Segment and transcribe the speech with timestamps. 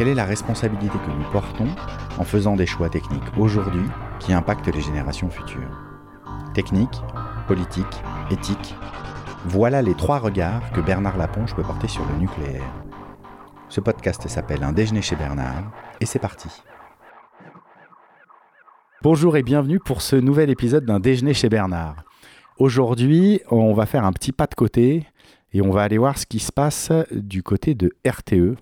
[0.00, 1.68] Quelle est la responsabilité que nous portons
[2.16, 3.84] en faisant des choix techniques aujourd'hui
[4.18, 5.78] qui impactent les générations futures
[6.54, 7.02] Technique,
[7.46, 8.74] politique, éthique,
[9.44, 12.64] voilà les trois regards que Bernard Laponche peut porter sur le nucléaire.
[13.68, 16.48] Ce podcast s'appelle Un déjeuner chez Bernard et c'est parti.
[19.02, 21.96] Bonjour et bienvenue pour ce nouvel épisode d'un déjeuner chez Bernard.
[22.56, 25.06] Aujourd'hui, on va faire un petit pas de côté
[25.52, 28.56] et on va aller voir ce qui se passe du côté de RTE,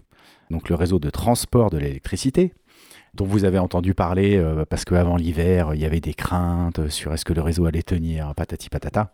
[0.50, 2.52] donc le réseau de transport de l'électricité,
[3.14, 7.12] dont vous avez entendu parler euh, parce qu'avant l'hiver, il y avait des craintes sur
[7.12, 9.12] est-ce que le réseau allait tenir, patati patata.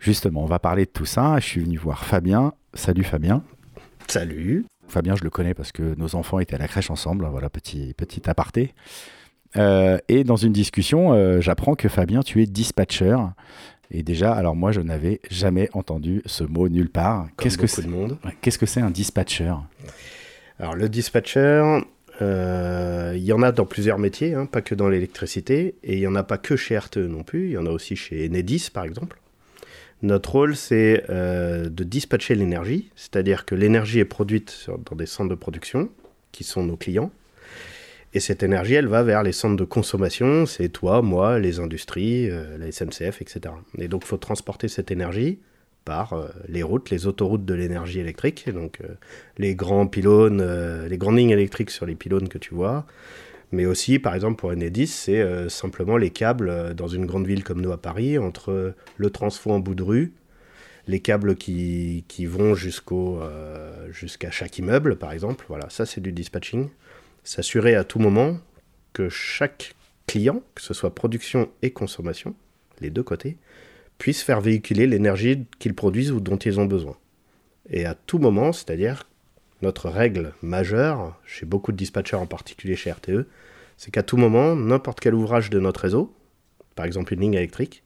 [0.00, 1.38] Justement, on va parler de tout ça.
[1.38, 2.52] Je suis venu voir Fabien.
[2.74, 3.42] Salut Fabien.
[4.08, 4.66] Salut.
[4.88, 7.26] Fabien, je le connais parce que nos enfants étaient à la crèche ensemble.
[7.26, 8.74] Voilà, petit, petit aparté.
[9.56, 13.16] Euh, et dans une discussion, euh, j'apprends que Fabien, tu es dispatcher.
[13.90, 17.28] Et déjà, alors moi, je n'avais jamais entendu ce mot nulle part.
[17.38, 17.86] Qu'est-ce que c'est
[18.40, 19.54] Qu'est-ce que c'est un dispatcher
[20.58, 21.80] Alors le dispatcher,
[22.22, 25.98] euh, il y en a dans plusieurs métiers, hein, pas que dans l'électricité, et il
[25.98, 27.46] y en a pas que chez RTE non plus.
[27.46, 29.20] Il y en a aussi chez Enedis, par exemple.
[30.02, 35.30] Notre rôle, c'est euh, de dispatcher l'énergie, c'est-à-dire que l'énergie est produite dans des centres
[35.30, 35.88] de production,
[36.32, 37.10] qui sont nos clients,
[38.16, 42.30] et cette énergie, elle va vers les centres de consommation, c'est toi, moi, les industries,
[42.30, 43.54] euh, la SNCF, etc.
[43.76, 45.38] Et donc, il faut transporter cette énergie
[45.86, 48.80] par euh, les routes, les autoroutes de l'énergie électrique, donc
[49.38, 50.44] les grands pylônes,
[50.86, 52.84] les grandes lignes électriques sur les pylônes que tu vois,
[53.52, 57.26] mais aussi, par exemple, pour Enedis, c'est euh, simplement les câbles euh, dans une grande
[57.26, 60.12] ville comme nous à Paris, entre le transfo en bout de rue,
[60.88, 65.44] les câbles qui, qui vont jusqu'au, euh, jusqu'à chaque immeuble, par exemple.
[65.48, 66.68] Voilà, ça c'est du dispatching.
[67.22, 68.38] S'assurer à tout moment
[68.92, 69.74] que chaque
[70.06, 72.34] client, que ce soit production et consommation,
[72.80, 73.36] les deux côtés,
[73.98, 76.96] puisse faire véhiculer l'énergie qu'ils produisent ou dont ils ont besoin.
[77.70, 79.08] Et à tout moment, c'est-à-dire
[79.62, 83.26] notre règle majeure, chez beaucoup de dispatchers en particulier chez RTE,
[83.76, 86.14] c'est qu'à tout moment, n'importe quel ouvrage de notre réseau,
[86.74, 87.82] par exemple une ligne électrique,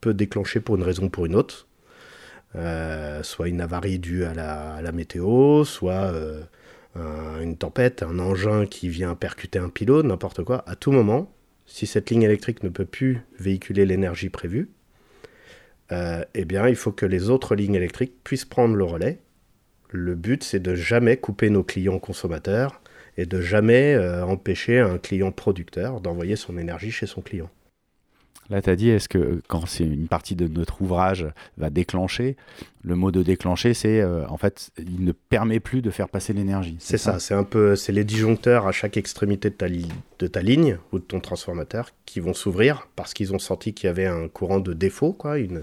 [0.00, 1.68] peut déclencher pour une raison ou pour une autre,
[2.56, 6.42] euh, soit une avarie due à la, météo, soit euh,
[7.40, 10.64] une tempête, un engin qui vient percuter un pylône, n'importe quoi.
[10.66, 11.32] À tout moment,
[11.66, 14.70] si cette ligne électrique ne peut plus véhiculer l'énergie prévue,
[15.92, 19.20] euh, eh bien, il faut que les autres lignes électriques puissent prendre le relais
[19.92, 22.80] le but, c'est de jamais couper nos clients consommateurs
[23.16, 27.50] et de jamais euh, empêcher un client producteur d'envoyer son énergie chez son client.
[28.50, 32.36] Là, tu as dit, est-ce que quand c'est une partie de notre ouvrage va déclencher,
[32.82, 36.32] le mot de déclencher, c'est euh, en fait, il ne permet plus de faire passer
[36.32, 36.76] l'énergie.
[36.80, 40.42] C'est ça, c'est un peu, c'est les disjoncteurs à chaque extrémité de ta, de ta
[40.42, 44.06] ligne ou de ton transformateur qui vont s'ouvrir parce qu'ils ont senti qu'il y avait
[44.06, 45.62] un courant de défaut, quoi, une,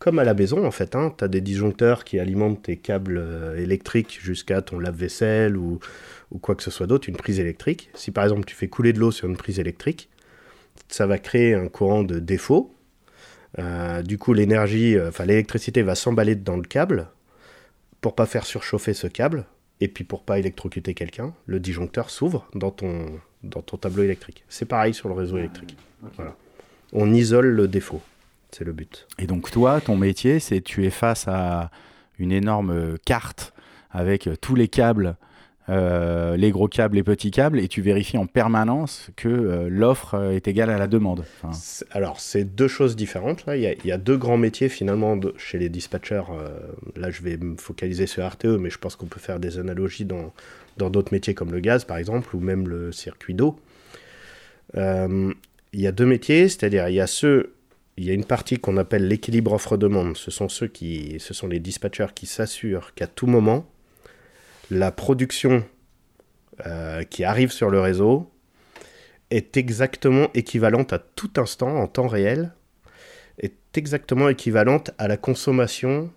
[0.00, 0.96] comme à la maison en fait.
[0.96, 1.14] Hein.
[1.16, 5.78] Tu as des disjoncteurs qui alimentent tes câbles euh, électriques jusqu'à ton lave-vaisselle ou,
[6.40, 7.90] quoi que ce soit d'autre, une prise électrique.
[7.94, 10.08] Si par exemple tu fais couler de l'eau sur une prise électrique,
[10.88, 12.74] ça va créer un courant de défaut.
[13.58, 17.08] Euh, du coup, l'énergie, euh, enfin l'électricité va s'emballer dans le câble
[18.00, 19.44] pour pas faire surchauffer ce câble
[19.80, 21.34] et puis pour pas électrocuter quelqu'un.
[21.46, 23.06] Le disjoncteur s'ouvre dans ton,
[23.42, 24.44] dans ton tableau électrique.
[24.48, 25.76] C'est pareil sur le réseau électrique.
[26.92, 28.00] On isole le défaut.
[28.52, 29.06] C'est le but.
[29.18, 31.70] Et donc toi, ton métier, c'est tu es face à
[32.18, 33.52] une énorme carte
[33.90, 35.16] avec tous les câbles,
[35.70, 40.32] euh, les gros câbles, les petits câbles, et tu vérifies en permanence que euh, l'offre
[40.32, 41.24] est égale à la demande.
[41.92, 43.46] Alors, c'est deux choses différentes.
[43.46, 43.56] Là.
[43.56, 46.22] Il, y a, deux grands métiers finalement chez les dispatchers.
[46.30, 46.58] Euh,
[46.96, 50.04] là, je vais me focaliser sur RTE, mais je pense qu'on peut faire des analogies
[50.04, 50.32] dans
[50.76, 53.56] d'autres métiers comme le gaz, par exemple, ou même le circuit d'eau.
[54.74, 55.34] il
[55.80, 57.54] y a deux métiers, c'est-à-dire il y a ceux
[57.96, 60.16] il y a une partie qu'on appelle l'équilibre offre-demande.
[60.16, 63.66] Ce sont ceux qui, ce sont les dispatchers qui s'assurent qu'à tout moment,
[64.70, 65.64] la production
[66.66, 68.30] euh, qui arrive sur le réseau
[69.30, 72.52] est exactement équivalente à tout instant en temps réel,
[73.38, 76.10] est exactement équivalente à la consommation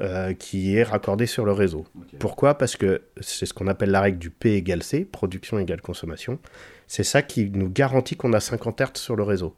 [0.00, 1.86] euh, qui est raccordée sur le réseau.
[2.18, 2.58] Pourquoi?
[2.58, 6.38] Parce que c'est ce qu'on appelle la règle du P égale C, production égale consommation.
[6.86, 9.56] C'est ça qui nous garantit qu'on a 50 Hz sur le réseau.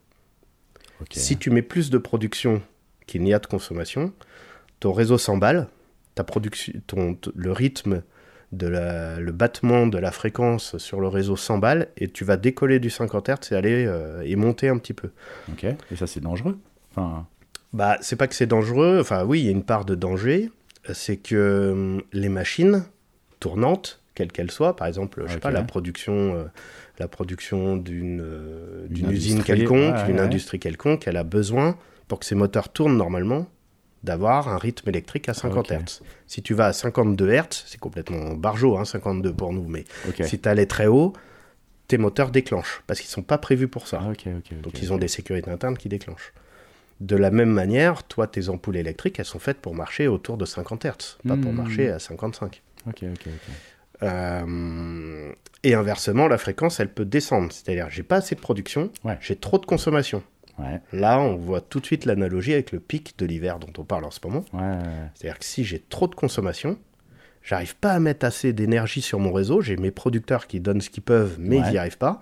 [1.11, 2.63] Si tu mets plus de production
[3.07, 4.13] qu'il n'y a de consommation,
[4.81, 5.69] ton réseau s'emballe,
[6.15, 8.03] ta production, ton, le rythme
[8.53, 12.79] de la- le battement de la fréquence sur le réseau s'emballe et tu vas décoller
[12.81, 15.11] du 50 Hz et aller euh, et monter un petit peu.
[15.53, 15.65] Ok.
[15.65, 16.59] Et ça, c'est dangereux?
[16.91, 17.27] Enfin,
[17.75, 20.51] Bah, c'est pas que c'est dangereux, enfin oui, il y a une part de danger,
[20.95, 22.85] c'est que hum, les machines
[23.41, 26.45] tournantes, quelles qu'elles soient, par exemple, je sais pas, la production, euh,
[26.99, 30.23] la production d'une euh, usine quelconque, d'une ouais.
[30.23, 31.77] industrie quelconque, elle a besoin,
[32.09, 33.47] pour que ses moteurs tournent normalement,
[34.05, 35.79] d'avoir un rythme électrique à 50 Ok.
[35.79, 36.01] Hz.
[36.27, 39.85] Si tu vas à 52 Hz, c'est complètement barjot, hein, 52 pour nous, mais
[40.25, 41.13] si tu allais très haut,
[41.89, 44.01] tes moteurs déclenchent, parce qu'ils sont pas prévus pour ça.
[44.03, 44.13] Ah,
[44.63, 46.33] Donc ils ont des sécurités internes qui déclenchent.
[47.01, 50.45] De la même manière, toi, tes ampoules électriques, elles sont faites pour marcher autour de
[50.45, 51.55] 50 Hz, pas pour Mhm.
[51.57, 52.63] marcher à 55.
[52.87, 53.29] Ok, ok, ok.
[54.03, 55.33] Euh,
[55.65, 57.51] et inversement, la fréquence, elle peut descendre.
[57.53, 59.19] C'est-à-dire, j'ai pas assez de production, Ouais.
[59.21, 60.23] j'ai trop de consommation.
[60.59, 63.85] Ouais, Là, on voit tout de suite l'analogie avec le pic de l'hiver dont on
[63.85, 64.45] parle en ce moment.
[64.53, 64.79] ouais.
[65.15, 66.79] C'est-à-dire que si j'ai trop de consommation,
[67.43, 70.91] j'arrive pas à mettre assez d'énergie sur mon réseau, j'ai mes producteurs qui donnent ce
[70.91, 71.63] qu'ils peuvent, mais Ouais.
[71.69, 72.21] ils n'y arrivent pas.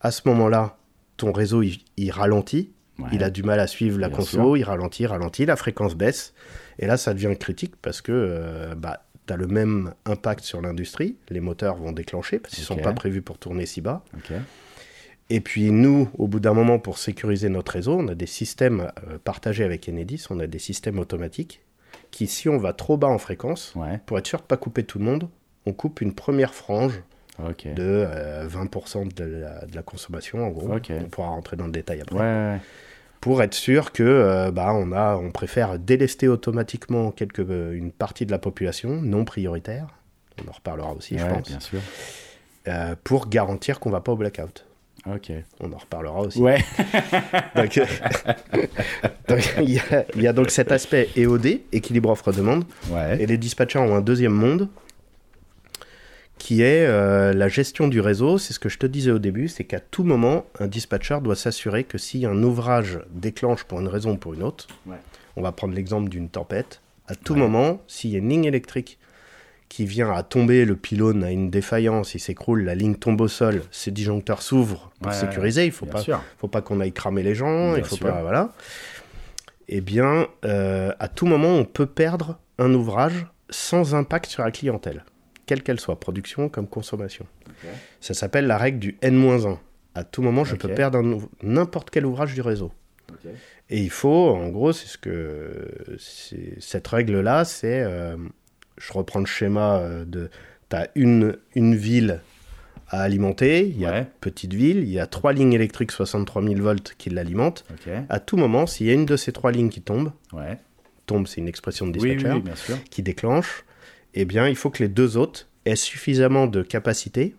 [0.00, 0.76] À ce moment-là,
[1.16, 2.72] ton réseau, il, il ralentit,
[3.12, 4.56] il a du mal à suivre la Bien conso, sûr.
[4.58, 6.34] il ralentit, ralentit, la fréquence baisse,
[6.78, 10.60] et là, ça devient critique parce que euh, bah, tu as le même impact sur
[10.60, 12.68] l'industrie, les moteurs vont déclencher parce qu'ils Ok.
[12.68, 14.02] sont pas prévus pour tourner si bas.
[15.30, 18.90] Et puis nous, au bout d'un moment, pour sécuriser notre réseau, on a des systèmes
[19.08, 21.60] euh, partagés avec Enedis, on a des systèmes automatiques
[22.10, 24.00] qui, si on va trop bas en fréquence, Ouais.
[24.06, 25.28] pour être sûr de pas couper tout le monde,
[25.66, 27.00] on coupe une première frange
[27.64, 30.68] de euh, 20% de la, de la consommation, en gros.
[30.90, 32.18] On pourra rentrer dans le détail après.
[32.18, 32.58] Ouais.
[33.20, 37.92] Pour être sûr que euh, bah, on, a, on préfère délester automatiquement quelque, euh, une
[37.92, 39.86] partie de la population non prioritaire.
[40.44, 41.48] On en reparlera aussi, je pense.
[41.48, 41.80] bien sûr.
[42.68, 44.66] euh, pour garantir qu'on va pas au blackout.
[45.06, 45.32] Ok.
[45.60, 46.38] On en reparlera aussi.
[46.40, 46.58] Ouais.
[47.54, 47.78] Donc,
[49.62, 53.22] il, y a, il y a donc cet aspect EOD, équilibre offre-demande, Ouais.
[53.22, 54.68] et les dispatchers ont un deuxième monde
[56.38, 58.38] qui est euh, la gestion du réseau.
[58.38, 61.36] C'est ce que je te disais au début, c'est qu'à tout moment, un dispatcher doit
[61.36, 64.96] s'assurer que si un ouvrage déclenche pour une raison ou pour une autre, Ouais.
[65.36, 67.40] on va prendre l'exemple d'une tempête, à tout Ouais.
[67.40, 68.98] moment, s'il y a une ligne électrique
[69.70, 73.28] qui vient à tomber, le pylône a une défaillance, il s'écroule, la ligne tombe au
[73.28, 76.22] sol, ces disjoncteurs s'ouvrent pour Ouais, sécuriser, il faut Bien pas sûr.
[76.38, 78.06] faut pas qu'on aille cramer les gens, Bien il faut sûr.
[78.08, 78.52] pas, voilà.
[79.68, 84.50] Eh bien, euh, à tout moment, on peut perdre un ouvrage sans impact sur la
[84.50, 85.04] clientèle,
[85.46, 87.24] quelle qu'elle soit, production comme consommation.
[88.00, 89.56] Ça s'appelle la règle du N-1.
[89.94, 91.00] À tout moment, je peux perdre
[91.42, 92.72] n'importe quel ouvrage du réseau.
[93.68, 95.96] Et il faut, en gros, c'est ce que
[96.58, 98.16] cette règle-là, c'est, euh,
[98.80, 100.28] je reprends le schéma euh, de,
[100.70, 102.20] tu as une, une ville
[102.88, 103.98] à alimenter, il y a Ouais.
[104.00, 107.64] une petite ville, il y a trois lignes électriques 63 000 volts qui l'alimentent.
[108.08, 110.58] À tout moment, s'il y a une de ces trois lignes qui tombe, Ouais.
[111.06, 112.76] tombe, c'est une expression de oui, dispatcher, oui, bien sûr.
[112.90, 113.64] qui déclenche,
[114.14, 117.36] eh bien, il faut que les deux autres aient suffisamment de capacité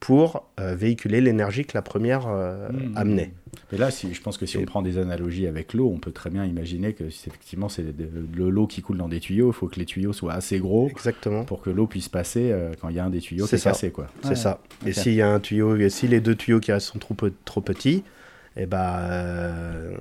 [0.00, 2.92] pour euh, véhiculer l'énergie que la première euh, Mhm.
[2.96, 3.32] amenait.
[3.72, 5.98] Et là, si, je pense que si Et- on prend des analogies avec l'eau, on
[5.98, 9.20] peut très bien imaginer que si effectivement c'est de, de l'eau qui coule dans des
[9.20, 11.44] tuyaux, il faut que les tuyaux soient assez gros Exactement.
[11.44, 13.56] pour que l'eau puisse passer euh, quand il y a un des tuyaux qui C'est
[13.56, 13.70] est ça.
[13.70, 13.90] cassé.
[13.90, 14.06] Quoi.
[14.22, 14.34] C'est Ouais.
[14.36, 14.60] ça.
[14.86, 14.94] Et ok.
[14.94, 17.14] s'il y a un tuyau, et si les deux tuyaux qui restent sont trop,
[17.44, 18.04] trop petits,
[18.56, 19.96] eh ben, euh,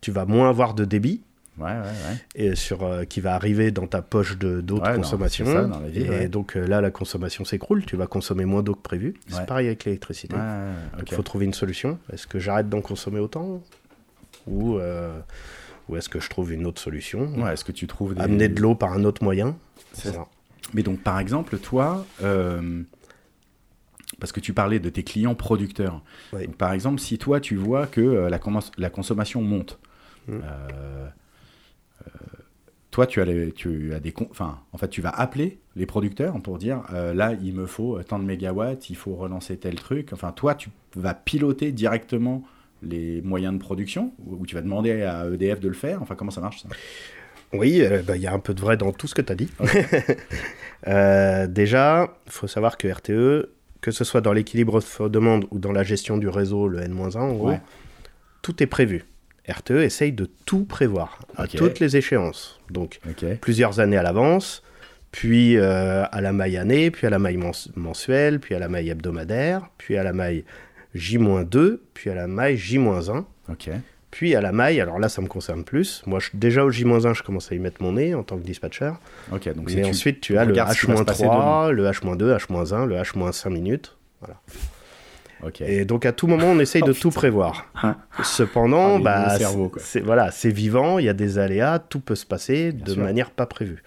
[0.00, 1.22] tu vas moins avoir de débit
[1.56, 2.16] Ouais, ouais, ouais.
[2.34, 5.44] et sur, euh, qui va arriver dans ta poche de, Ouais, non, consommation.
[5.46, 6.28] c'est ça, dans la vie, et ouais.
[6.28, 9.14] donc euh, là, la consommation s'écroule, tu vas consommer moins d'eau que prévu.
[9.28, 9.46] C'est Ouais.
[9.46, 10.34] pareil avec l'électricité.
[11.06, 11.98] Il faut trouver une solution.
[12.12, 13.62] Est-ce que j'arrête d'en consommer autant
[14.48, 15.16] Ou, euh,
[15.88, 17.46] ou est-ce que je trouve une autre solution?
[17.48, 18.20] Est-ce que tu trouves des...
[18.20, 19.56] Amener de l'eau par un autre moyen?
[19.92, 20.26] C'est Voilà.
[20.72, 22.04] Mais donc, par exemple, toi,
[24.18, 26.02] parce que tu parlais de tes clients producteurs.
[26.32, 28.28] Donc, par exemple, si toi, tu vois que
[28.76, 29.78] la, consommation monte,
[30.26, 30.38] Mm.
[32.90, 34.14] Toi, tu as, les- tu as des...
[34.30, 38.00] Enfin, en fait, tu vas appeler les producteurs pour dire, euh, là, il me faut
[38.04, 40.12] tant de mégawatts, il faut relancer tel truc.
[40.12, 42.44] Enfin, toi, tu vas piloter directement
[42.82, 46.02] les moyens de production ou tu vas demander à EDF de le faire?
[46.02, 46.68] Enfin, comment ça marche ça?
[47.52, 49.32] Oui, euh, bah, il y a un peu de vrai dans tout ce que tu
[49.32, 49.48] as dit.
[50.86, 53.48] Euh, déjà, il faut savoir que RTE,
[53.80, 57.32] que ce soit dans l'équilibre offre-demande ou dans la gestion du réseau, le N-1 en
[57.32, 57.60] gros, Ouais.
[58.42, 59.04] tout est prévu.
[59.48, 62.60] RTE essaye de tout prévoir à toutes les échéances.
[62.70, 62.98] Donc,
[63.40, 64.62] plusieurs années à l'avance,
[65.10, 68.68] puis euh, à la maille année, puis à la maille mens- mensuelle, puis à la
[68.68, 70.44] maille hebdomadaire, puis à la maille
[70.94, 73.68] J-2, puis à la maille J-1, Ok.
[74.10, 77.14] puis à la maille, alors là ça me concerne plus, moi je- déjà au J-1
[77.14, 78.92] je commence à y mettre mon nez en tant que dispatcher,
[79.32, 79.52] Ok.
[79.54, 82.36] Donc, mais ensuite tu as le regardes ce qui va se passer H-3, le H-2,
[82.38, 83.96] H-1, le H-5 minutes,
[85.60, 87.66] Et donc à tout moment on essaye de tout prévoir.
[88.22, 92.14] Cependant, Ah, bah, cerveau, c'est voilà, c'est vivant, il y a des aléas, tout peut
[92.14, 93.02] se passer de sûr.
[93.02, 93.82] manière pas prévue.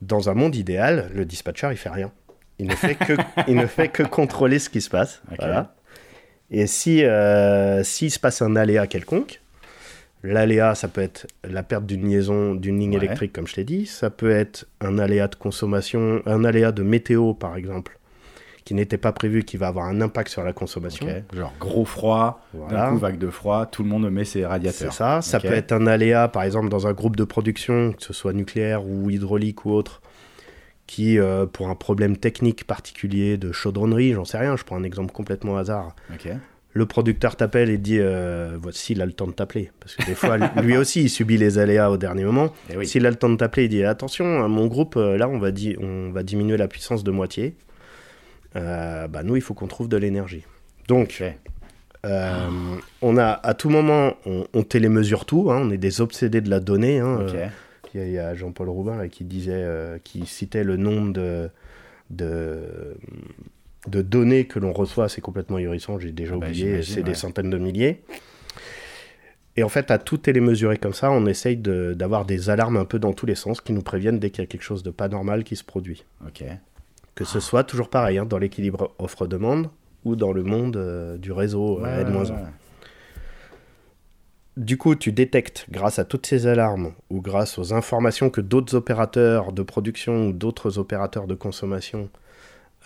[0.00, 2.10] dans un monde idéal, le dispatcher, il fait rien.
[2.58, 3.12] Il ne fait que,
[3.48, 5.22] il ne fait que contrôler ce qui se passe.
[5.38, 5.74] Voilà.
[6.50, 9.40] Et si euh, s'il se passe un aléa quelconque,
[10.22, 13.04] l'aléa, ça peut être la perte d'une liaison, d'une ligne Ouais.
[13.04, 13.86] électrique, comme je t'ai dit.
[13.86, 17.98] Ça peut être un aléa de consommation, un aléa de météo, par exemple,
[18.64, 21.06] qui n'était pas prévu, qui va avoir un impact sur la consommation.
[21.32, 22.90] Genre gros froid, Voilà.
[22.90, 24.92] coup vague de froid, tout le monde met ses C'est radiateurs.
[24.92, 25.20] ça.
[25.22, 25.44] Ça Ok.
[25.48, 28.86] peut être un aléa, par exemple, dans un groupe de production, que ce soit nucléaire
[28.86, 30.00] ou hydraulique ou autre,
[30.86, 34.82] qui, euh, pour un problème technique particulier de chaudronnerie, j'en sais rien, je prends un
[34.84, 35.94] exemple complètement hasard,
[36.74, 39.70] le producteur t'appelle et dit euh, voici, il a le temps de t'appeler.
[39.80, 42.48] Parce que des fois, lui aussi, il subit les aléas au dernier moment.
[42.74, 42.86] Oui.
[42.86, 45.50] S'il a le temps de t'appeler, il dit attention, mon groupe, euh, là, on va,
[45.50, 47.54] di- on va diminuer la puissance de moitié.
[48.56, 50.44] Euh, bah, nous, il faut qu'on trouve de l'énergie.
[50.88, 51.22] Donc,
[52.04, 52.48] euh,
[53.00, 55.50] on a à tout moment, on, on télémesure tout.
[55.50, 56.98] hein, on est des obsédés de la donnée.
[56.98, 57.46] hein, euh,
[57.94, 60.76] il y a- il y a, Jean-Paul Roubin là, qui disait, euh, qui citait le
[60.76, 61.48] nombre de,
[62.10, 62.96] de,
[63.88, 65.08] de données que l'on reçoit.
[65.08, 65.98] C'est complètement ahurissant.
[65.98, 66.82] J'ai déjà Ah bah, oublié.
[66.82, 67.02] C'est ouais.
[67.02, 68.02] des centaines de milliers.
[69.56, 72.86] Et en fait, à tout télémesurer comme ça, on essaye de- d'avoir des alarmes un
[72.86, 74.90] peu dans tous les sens qui nous préviennent dès qu'il y a quelque chose de
[74.90, 76.04] pas normal qui se produit.
[76.26, 76.42] Ok.
[77.14, 79.68] Que ce soit toujours pareil, hein, dans l'équilibre offre-demande
[80.04, 82.30] ou dans le monde euh, du réseau euh, Ouais, N-1.
[82.30, 82.36] ouais.
[84.58, 88.74] Du coup, tu détectes, grâce à toutes ces alarmes ou grâce aux informations que d'autres
[88.74, 92.10] opérateurs de production ou d'autres opérateurs de consommation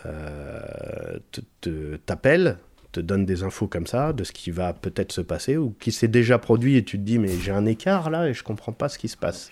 [0.04, 2.59] euh, te- te- t'appellent,
[2.92, 5.90] te donnent des infos comme ça de ce qui va peut-être se passer ou qui
[5.90, 8.73] s'est déjà produit et tu te dis mais j'ai un écart là et je comprends
[8.73, 9.50] pas ce qui se passe.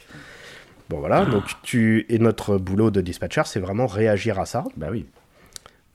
[0.91, 4.65] Bon voilà, donc tu et notre boulot de dispatcher, c'est vraiment réagir à ça.
[4.77, 5.07] Bah oui.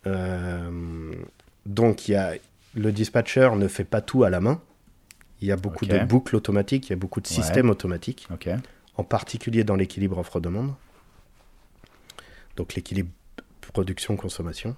[0.08, 1.14] Euh,
[1.66, 2.34] donc il y a,
[2.76, 4.60] le dispatcher ne fait pas tout à la main.
[5.42, 7.34] Il y a beaucoup de boucles automatiques, il y a beaucoup de Ouais.
[7.34, 8.28] systèmes automatiques,
[8.98, 10.74] en particulier dans l'équilibre offre-demande.
[12.58, 13.10] Donc l'équilibre
[13.62, 14.76] production-consommation.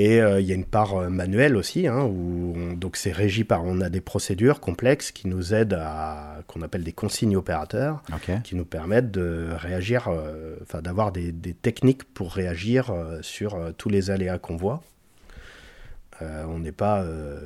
[0.00, 3.10] Et euh, il y a une part euh, manuelle aussi, hein, où on- donc c'est
[3.10, 7.36] régi par, on a des procédures complexes qui nous aident à, qu'on appelle des consignes
[7.36, 8.02] opérateurs,
[8.44, 13.88] qui nous permettent de réagir, euh, enfin d'avoir des, des techniques pour réagir sur tous
[13.88, 14.82] les aléas qu'on voit.
[16.22, 17.40] Euh, on n'est pas, euh,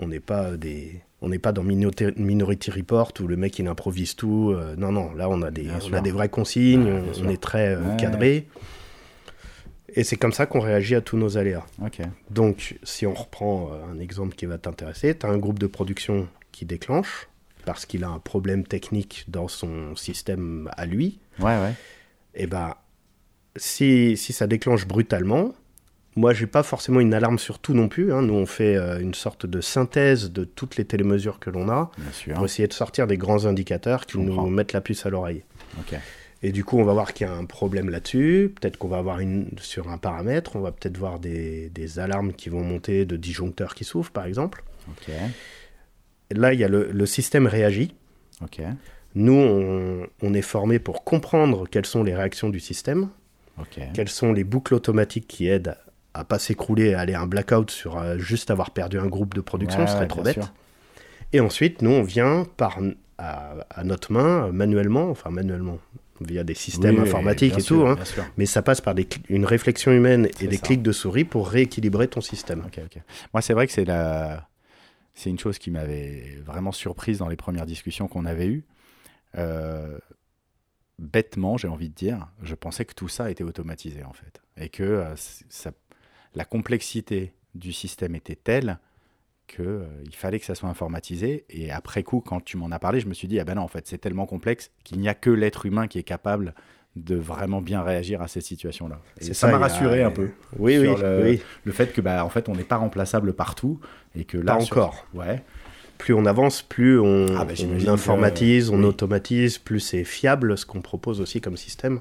[0.00, 4.14] on n'est pas des, on n'est pas dans Minority, Report où le mec il improvise
[4.16, 4.52] tout.
[4.56, 7.40] euh, non non, là on a des, on a des vraies consignes, Ouais, on- est
[7.40, 7.96] très Ouais.
[7.96, 8.46] cadré.
[9.96, 11.64] Et c'est comme ça qu'on réagit à tous nos aléas.
[12.30, 15.66] Donc, si on reprend euh, un exemple qui va t'intéresser, tu as un groupe de
[15.66, 17.28] production qui déclenche
[17.64, 21.18] parce qu'il a un problème technique dans son système à lui.
[21.40, 21.72] Ouais, ouais.
[22.34, 22.74] Et ben,
[23.56, 25.54] si, si ça déclenche brutalement,
[26.14, 28.12] moi, j'ai pas forcément une alarme sur tout non plus.
[28.12, 28.22] hein.
[28.22, 31.90] Nous, on fait euh, une sorte de synthèse de toutes les télémesures que l'on a
[32.34, 35.42] pour essayer de sortir des grands indicateurs qui nous mettent la puce à l'oreille.
[35.78, 35.98] Ok.
[36.42, 38.52] Et du coup, on va voir qu'il y a un problème là-dessus.
[38.60, 40.54] Peut-être qu'on va avoir une sur un paramètre.
[40.56, 44.26] On va peut-être voir des, des alarmes qui vont monter de disjoncteurs qui s'ouvrent, par
[44.26, 44.62] exemple.
[44.90, 45.08] Ok.
[46.30, 47.94] Et là, il y a le, le système réagit.
[48.42, 48.60] Ok.
[49.14, 53.08] Nous, on, on est formé pour comprendre quelles sont les réactions du système,
[53.58, 53.80] Ok.
[53.94, 55.76] quelles sont les boucles automatiques qui aident
[56.12, 59.06] à pas s'écrouler et à aller à un blackout sur euh, juste avoir perdu un
[59.06, 60.34] groupe de production, Ouais, ce serait ouais, trop bête.
[60.34, 60.52] sûr.
[61.32, 62.78] Et ensuite, nous, on vient par,
[63.18, 65.78] à, à notre main, manuellement, enfin manuellement,
[66.20, 67.96] via des systèmes Oui, informatiques et sûr, tout, hein,
[68.36, 70.62] mais ça passe par des une réflexion humaine et des ça.
[70.66, 72.64] clics de souris pour rééquilibrer ton système.
[73.32, 74.48] Moi, c'est vrai que c'est la...
[75.14, 78.64] c'est une chose qui m'avait vraiment surprise dans les premières discussions qu'on avait eues.
[79.36, 79.98] Euh,
[80.98, 84.70] Bêtement, j'ai envie de dire, je pensais que tout ça était automatisé en fait, et
[84.70, 85.14] que euh,
[85.50, 85.70] ça...
[86.34, 88.78] la complexité du système était telle
[89.46, 91.44] que euh, fallait que ça soit informatisé.
[91.50, 93.62] Et après coup, quand tu m'en as parlé, je me suis dit ah ben non,
[93.62, 96.54] en fait, c'est tellement complexe qu'il n'y a que l'être humain qui est capable
[96.96, 99.00] de vraiment bien réagir à ces situations-là.
[99.20, 101.42] Et ça m'a a- rassuré un peu Oui, sur oui, le- oui.
[101.64, 103.78] le fait que bah en fait on n'est pas remplaçable partout
[104.14, 105.06] et que là Pas sur- encore.
[105.12, 105.42] ouais
[105.98, 108.84] Plus on avance, plus on, Ah bah, on informatise, que- on oui.
[108.86, 112.00] automatise, plus c'est fiable ce qu'on propose aussi comme système.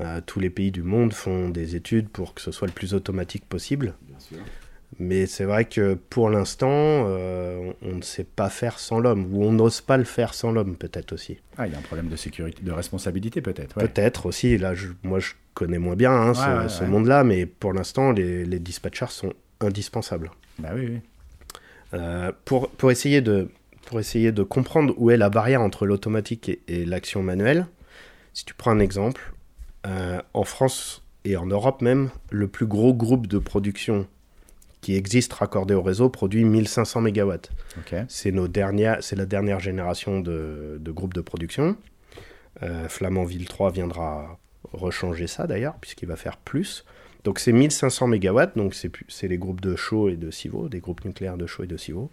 [0.00, 2.94] Euh, tous les pays du monde font des études pour que ce soit le plus
[2.94, 3.94] automatique possible.
[4.98, 9.44] Mais c'est vrai que pour l'instant, euh, on ne sait pas faire sans l'homme, ou
[9.44, 11.38] on n'ose pas le faire sans l'homme peut-être aussi.
[11.56, 13.88] ah il y a un problème de sécurité de responsabilité peut-être ouais.
[13.88, 17.72] Peut-être aussi, là je- moi je connais moins bien hein, ce, Ouais, monde-là, mais pour
[17.72, 20.30] l'instant les, les dispatchers sont indispensables.
[20.58, 21.00] bah oui oui
[21.94, 23.48] Euh, pour, pour, essayer de,
[23.86, 27.66] pour essayer de comprendre où est la barrière entre l'automatique et, et l'action manuelle,
[28.32, 29.32] si tu prends un exemple,
[29.86, 34.06] euh, en France et en Europe même, le plus gros groupe de production
[34.82, 37.32] qui existe raccordé au réseau produit 1500 MW.
[38.08, 41.76] C'est nos dernières, c'est la dernière génération de, de groupes de production.
[42.62, 44.38] Euh, Flamanville 3 viendra
[44.72, 46.84] rechanger ça d'ailleurs, puisqu'il va faire plus.
[47.24, 51.04] Donc c'est 1500 MW, donc c'est les groupes de Chaux et de Civaux, des groupes
[51.04, 52.10] nucléaires de Chaux et de Civaux.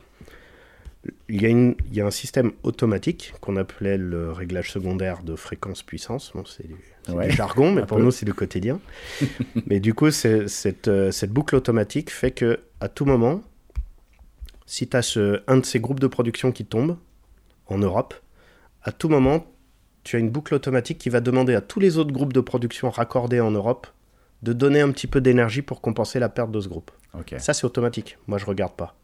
[1.30, 5.24] Il y, a une- il y a un système automatique qu'on appelait le réglage secondaire
[5.24, 6.32] de fréquence-puissance.
[6.36, 6.76] Bon, c'est du,
[7.06, 8.04] c'est Ouais, du jargon, mais pour peu.
[8.04, 8.80] nous c'est du quotidien.
[9.68, 13.42] mais du coup, cette, euh, cette boucle automatique fait que à tout moment,
[14.66, 16.98] si tu as un de ces groupes de production qui tombe
[17.68, 18.14] en Europe,
[18.84, 19.46] à tout moment,
[20.04, 22.90] tu as une boucle automatique qui va demander à tous les autres groupes de production
[22.90, 23.88] raccordés en Europe
[24.44, 26.92] de donner un petit peu d'énergie pour compenser la perte de ce groupe.
[27.38, 28.18] Ça, c'est automatique.
[28.28, 28.96] Moi, je regarde pas.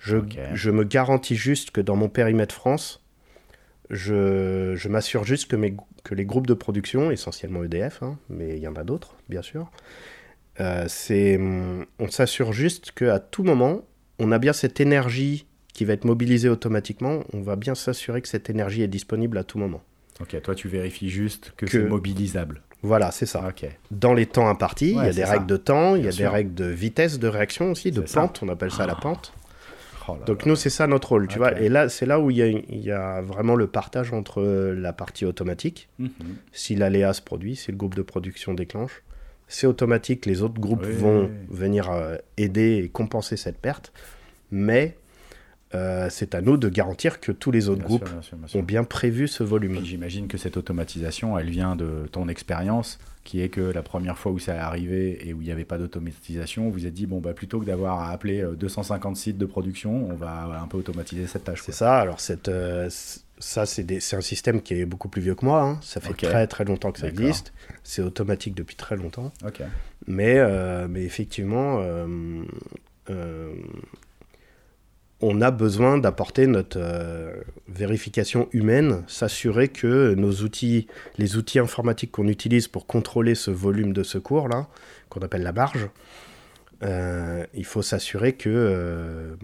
[0.00, 3.04] Je, me garantis juste que dans mon périmètre France,
[3.90, 8.56] je, je m'assure juste que, mes, que les groupes de production, essentiellement EDF, hein, mais
[8.56, 9.70] il y en a d'autres, bien sûr,
[10.60, 10.86] euh,
[11.98, 13.82] on s'assure juste qu'à tout moment,
[14.18, 17.20] on a bien cette énergie qui va être mobilisée automatiquement.
[17.32, 19.82] On va bien s'assurer que cette énergie est disponible à tout moment.
[20.20, 22.62] Ok, toi tu vérifies juste que, Que- c'est mobilisable.
[22.82, 23.52] Voilà, c'est ça.
[23.90, 25.32] Dans les temps impartis, il y a des ça.
[25.32, 28.22] règles de temps, il y a des règles de vitesse de réaction aussi, de ça.
[28.22, 29.34] pente, on appelle ça la pente.
[30.12, 30.48] Oh là Donc là.
[30.50, 31.58] nous, c'est ça notre rôle, tu vois.
[31.60, 34.42] Et là, c'est là où il y, a, il y a vraiment le partage entre
[34.42, 36.10] la partie automatique, Mhm.
[36.52, 39.02] si l'aléa se produit, si le groupe de production déclenche.
[39.48, 40.92] C'est automatique, les autres groupes Oui.
[40.94, 43.92] vont venir euh, aider et compenser cette perte.
[44.52, 44.96] Mais
[45.74, 48.36] euh, c'est à nous de garantir que tous les autres Bien groupes sûr, bien sûr,
[48.38, 48.60] bien sûr.
[48.60, 49.84] ont bien prévu ce volume.
[49.84, 54.32] J'imagine que cette automatisation, elle vient de ton expérience, qui est que la première fois
[54.32, 57.06] où ça est arrivé et où il n'y avait pas d'automatisation, vous vous êtes dit,
[57.06, 60.66] bon, bah, plutôt que d'avoir à appeler euh, 250 sites de production, on va un
[60.66, 61.62] peu automatiser cette tâche.
[61.64, 61.98] C'est ça.
[61.98, 62.88] Alors cette, euh,
[63.38, 65.62] ça, c'est un système qui est beaucoup plus vieux que moi.
[65.62, 65.78] hein.
[65.82, 67.52] Ça fait très très longtemps que ça existe.
[67.84, 69.32] C'est automatique depuis très longtemps.
[70.06, 72.42] Mais, euh, mais effectivement, euh,
[73.10, 73.52] euh,
[75.22, 77.34] on a besoin d'apporter notre euh,
[77.68, 80.86] vérification humaine, s'assurer que nos outils,
[81.18, 84.66] les outils informatiques qu'on utilise pour contrôler ce volume de secours là,
[85.08, 85.88] qu'on appelle la barge,
[86.82, 89.34] euh, il faut s'assurer que euh,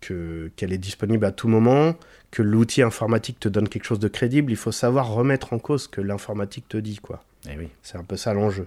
[0.00, 1.96] que- qu'elle est disponible à tout moment,
[2.30, 4.52] que l'outil informatique te donne quelque chose de crédible.
[4.52, 7.24] Il faut savoir remettre en cause ce que l'informatique te dit, quoi.
[7.50, 7.68] Eh oui.
[7.82, 8.66] C'est un peu ça l'enjeu.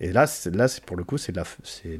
[0.00, 1.40] Et là, là, pour le coup, c'est de,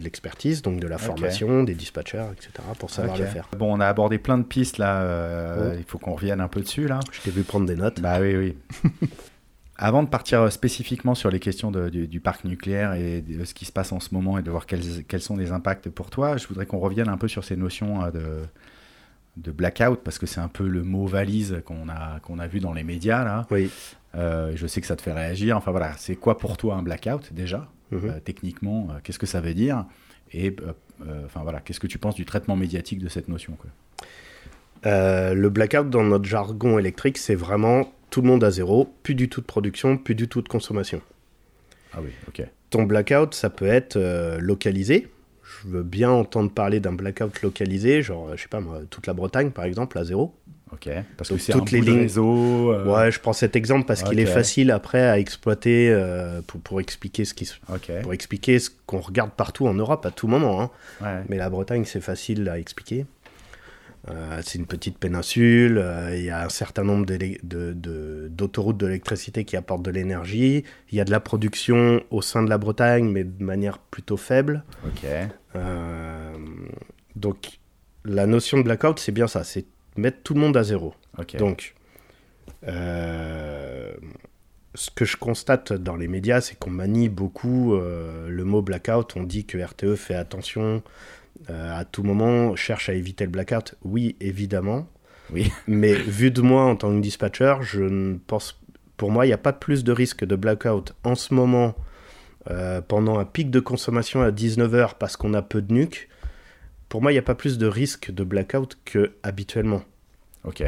[0.02, 3.20] l'expertise, donc de la formation, des dispatchers, etc., pour savoir Ok.
[3.20, 3.48] le faire.
[3.56, 5.00] Bon, on a abordé plein de pistes là.
[5.02, 5.76] euh, Oh.
[5.78, 7.00] Il faut qu'on revienne un peu dessus là.
[7.12, 8.00] Je t'ai vu prendre des notes.
[8.00, 8.56] Bah oui, oui.
[9.76, 13.44] Avant de partir euh, spécifiquement sur les questions de- du, du parc nucléaire et de
[13.44, 15.88] ce qui se passe en ce moment et de voir quels, quels sont les impacts
[15.88, 18.22] pour toi, je voudrais qu'on revienne un peu sur ces notions euh, de,
[19.36, 22.60] de blackout parce que c'est un peu le mot valise qu'on a, qu'on a vu
[22.60, 23.46] dans les médias là.
[23.50, 23.68] Oui.
[24.14, 25.56] Euh, je sais que ça te fait réagir.
[25.56, 27.68] Enfin voilà, c'est quoi pour toi un blackout déjà?
[27.90, 28.10] Mhm.
[28.10, 29.84] Euh, Techniquement, euh, qu'est-ce que ça veut dire
[30.32, 33.70] Et euh, enfin voilà, qu'est-ce que tu penses du traitement médiatique de cette notion quoi
[34.86, 39.30] le blackout, dans notre jargon électrique, c'est vraiment tout le monde à zéro, plus du
[39.30, 41.00] tout de production, plus du tout de consommation.
[41.94, 42.46] Ah oui, ok.
[42.68, 43.98] Ton blackout, ça peut être
[44.40, 45.08] localisé.
[45.42, 49.14] Je veux bien entendre parler d'un blackout localisé, genre, je sais pas moi, toute la
[49.14, 50.34] Bretagne par exemple, à zéro.
[50.74, 50.88] Ok.
[51.16, 52.72] Parce Donc que c'est toutes un les lignes- réseau.
[52.72, 56.60] euh, Ouais, je prends cet exemple parce qu'il est facile après à exploiter euh, pour,
[56.60, 57.54] pour expliquer ce qui se
[58.02, 60.60] pour expliquer ce qu'on regarde partout en Europe à tout moment.
[60.60, 60.70] hein.
[61.00, 61.22] Ouais.
[61.28, 63.06] Mais la Bretagne, c'est facile à expliquer.
[64.10, 65.82] Euh, c'est une petite péninsule,
[66.12, 70.98] il y a un certain nombre d'élé- de- d'autoroutes d'électricité qui apportent de l'énergie, il
[70.98, 74.62] y a de la production au sein de la Bretagne, mais de manière plutôt faible.
[74.84, 75.08] Ok.
[77.16, 77.58] Donc
[78.04, 79.64] la notion de blackout, c'est bien ça, c'est
[79.96, 80.94] mettre tout le monde à zéro.
[81.38, 81.74] Donc,
[82.66, 83.92] euh,
[84.74, 89.16] ce que je constate dans les médias, c'est qu'on manie beaucoup euh, le mot blackout.
[89.16, 90.82] On dit que RTE fait attention
[91.50, 93.76] euh, à tout moment, cherche à éviter le blackout.
[93.82, 94.88] Oui, évidemment.
[95.32, 95.52] Oui.
[95.66, 98.60] Mais vu de moi en tant que dispatcher, je ne pense.
[98.96, 101.74] Pour moi, il n'y a pas plus de risque de blackout en ce moment
[102.88, 106.10] pendant un pic de consommation à 19h parce qu'on a peu de nuques.
[106.94, 109.82] Pour moi, il n'y a pas plus de risque de blackout que habituellement.
[110.44, 110.62] Ok.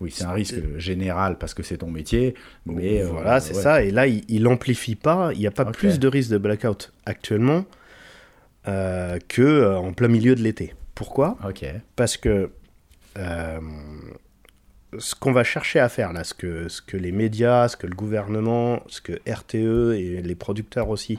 [0.00, 3.60] Oui, c'est un risque général parce que c'est ton métier, mais euh, voilà, c'est ouais.
[3.60, 3.82] ça.
[3.82, 5.32] Et là, il, il amplifie pas.
[5.32, 7.64] Il n'y a pas plus de risque de blackout actuellement
[8.68, 10.74] euh, que euh, en plein milieu de l'été.
[10.94, 11.38] Pourquoi?
[11.44, 11.64] Ok.
[11.96, 12.50] Parce que
[13.18, 13.60] euh,
[14.96, 17.88] ce qu'on va chercher à faire là, ce que, ce que les médias, ce que
[17.88, 21.18] le gouvernement, ce que RTE et les producteurs aussi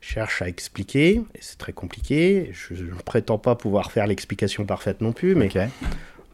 [0.00, 5.00] cherchent à expliquer, et c'est très compliqué, je ne prétends pas pouvoir faire l'explication parfaite
[5.00, 5.50] non plus, mais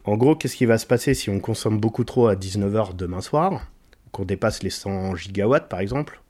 [0.05, 3.21] en gros, qu'est-ce qui va se passer si on consomme beaucoup trop à 19h demain
[3.21, 3.67] soir
[4.11, 6.21] Qu'on dépasse les 100 gigawatts, par exemple,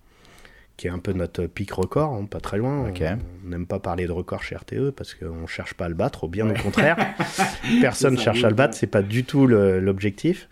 [0.78, 2.89] qui est un peu notre pic record, hein, pas très loin.
[2.89, 5.95] On n'aime pas parler de record chez RTE parce qu'on ne cherche pas à le
[5.95, 6.95] battre, ou bien au contraire.
[7.82, 10.48] Personne ça, cherche à le battre, c'est pas du tout l'objectif.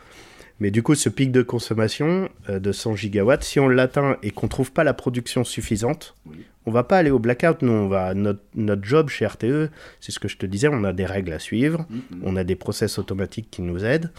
[0.59, 4.31] Mais du coup, ce pic de consommation euh, de 100 gigawatts, si on l'atteint et
[4.31, 6.45] qu'on trouve pas la production suffisante, Oui.
[6.65, 7.61] on va pas aller au blackout.
[7.61, 10.83] Nous, on va notre, notre job chez RTE, c'est ce que je te disais, on
[10.83, 11.85] a des règles à suivre,
[12.21, 14.11] on a des process automatiques qui nous aident.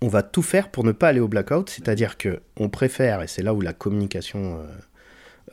[0.00, 3.26] On va tout faire pour ne pas aller au blackout, c'est-à-dire que on préfère, et
[3.26, 4.66] c'est là où la communication euh,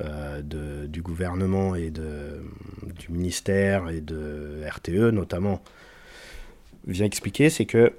[0.01, 2.41] euh, de- du gouvernement et de,
[2.99, 5.63] du ministère et de RTE notamment
[6.85, 7.93] vient expliquer, c'est que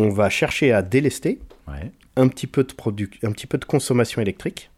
[0.00, 1.90] on va chercher à délester Ouais.
[2.16, 4.70] un petit peu de, un petit peu de consommation électrique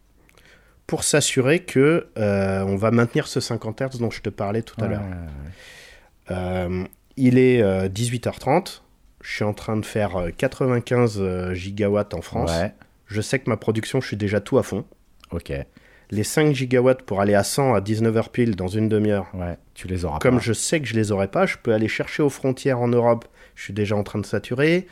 [0.87, 4.75] pour s'assurer que euh, on va maintenir ce 50 Hz dont je te parlais tout
[4.81, 5.01] à Ouais, l'heure.
[5.01, 6.31] ouais.
[6.31, 6.83] Euh,
[7.17, 8.81] il est euh, 18h30.
[9.21, 12.51] Je suis en train de faire euh, 95 euh, gigawatts en France.
[13.07, 14.85] Je sais que ma production, je suis déjà tout à fond.
[15.31, 15.51] Ok.
[16.09, 19.27] Les 5 gigawatts pour aller à 100 à 19h pile dans une demi-heure.
[19.33, 19.57] Ouais.
[19.75, 20.41] Tu les auras Comme pas.
[20.41, 23.25] je sais que je les aurai pas, je peux aller chercher aux frontières en Europe.
[23.55, 24.87] Je suis déjà en train de saturer.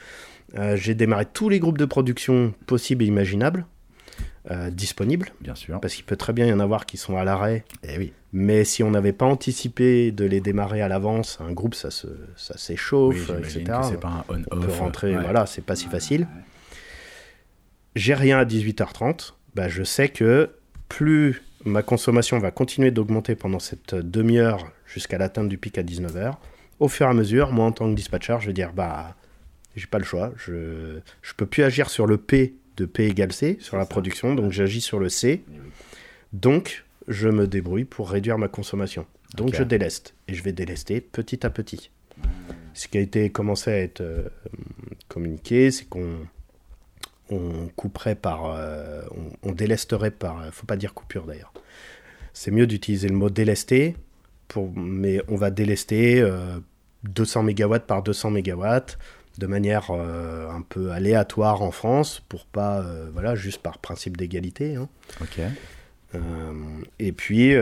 [0.57, 3.65] Euh, J'ai démarré tous les groupes de production possibles et imaginables
[4.51, 5.29] euh, disponibles.
[5.41, 5.79] Bien sûr.
[5.79, 7.63] Parce qu'il peut très bien y en avoir qui sont à l'arrêt.
[7.83, 8.13] Eh oui.
[8.33, 12.07] Mais si on n'avait pas anticipé de les démarrer à l'avance, un groupe, ça se,
[12.35, 13.79] ça s'échauffe, etc.
[13.83, 14.65] c'est pas un on on-off.
[14.65, 15.21] peut rentrer, ouais.
[15.23, 16.27] voilà, c'est pas si facile.
[17.95, 20.51] J'ai rien à 18h30, bah, je sais que
[20.89, 26.35] plus ma consommation va continuer d'augmenter pendant cette demi-heure jusqu'à l'atteinte du pic à 19h,
[26.79, 29.15] au fur et à mesure, moi en tant que dispatcher, je vais dire, bah,
[29.75, 33.33] j'ai pas le choix, je, je peux plus agir sur le P de P égale
[33.33, 33.89] C, sur la ça.
[33.89, 35.57] production, donc j'agis sur le C, Eh
[36.33, 39.05] donc je me débrouille pour réduire ma consommation.
[39.35, 41.91] Donc je déleste, et je vais délester petit à petit.
[42.73, 44.29] Ce qui a été commencé à être euh,
[45.07, 46.17] communiqué, c'est qu'on
[47.29, 51.53] on couperait par, euh, on, on délesterait par, faut pas dire coupure d'ailleurs.
[52.33, 53.95] C'est mieux d'utiliser le mot délester,
[54.47, 56.59] pour, mais on va délester euh,
[57.03, 58.65] 200 MW par 200 MW
[59.37, 64.17] de manière euh, un peu aléatoire en France, pour pas, euh, voilà, juste par principe
[64.17, 64.75] d'égalité.
[64.75, 64.89] hein.
[66.15, 66.19] Euh,
[66.97, 67.53] et puis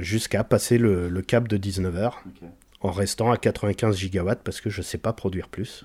[0.00, 2.48] jusqu'à passer le, le cap de 19h Ok.
[2.82, 5.84] en restant à 95 gigawatts parce que je ne sais pas produire plus.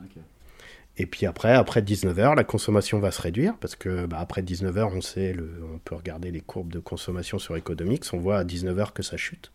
[0.98, 4.92] Et puis après, après 19h, la consommation va se réduire parce que bah, après 19h,
[4.94, 8.44] on sait, le, on peut regarder les courbes de consommation sur Economics, on voit à
[8.44, 9.52] 19h que ça chute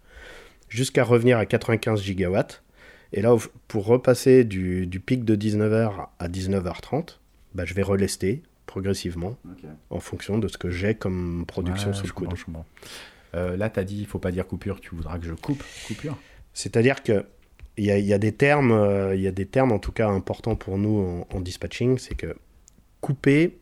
[0.71, 2.63] jusqu'à revenir à 95 gigawatts.
[3.15, 3.37] Et là,
[3.69, 7.19] pour repasser du, du pic de 19h à 19h30,
[7.55, 9.39] bah, je vais relester progressivement
[9.91, 12.35] en fonction de ce que j'ai comme production Ouais, sous le coude.
[13.35, 15.63] Euh, là, tu as dit, il faut pas dire coupure, tu voudras que je coupe
[15.87, 16.19] coupure?
[16.55, 17.25] C'est-à-dire que
[17.77, 19.79] il y a, il y a des termes, euh, il y a des termes en
[19.79, 22.35] tout cas importants pour nous en, en dispatching, c'est que
[23.01, 23.59] couper,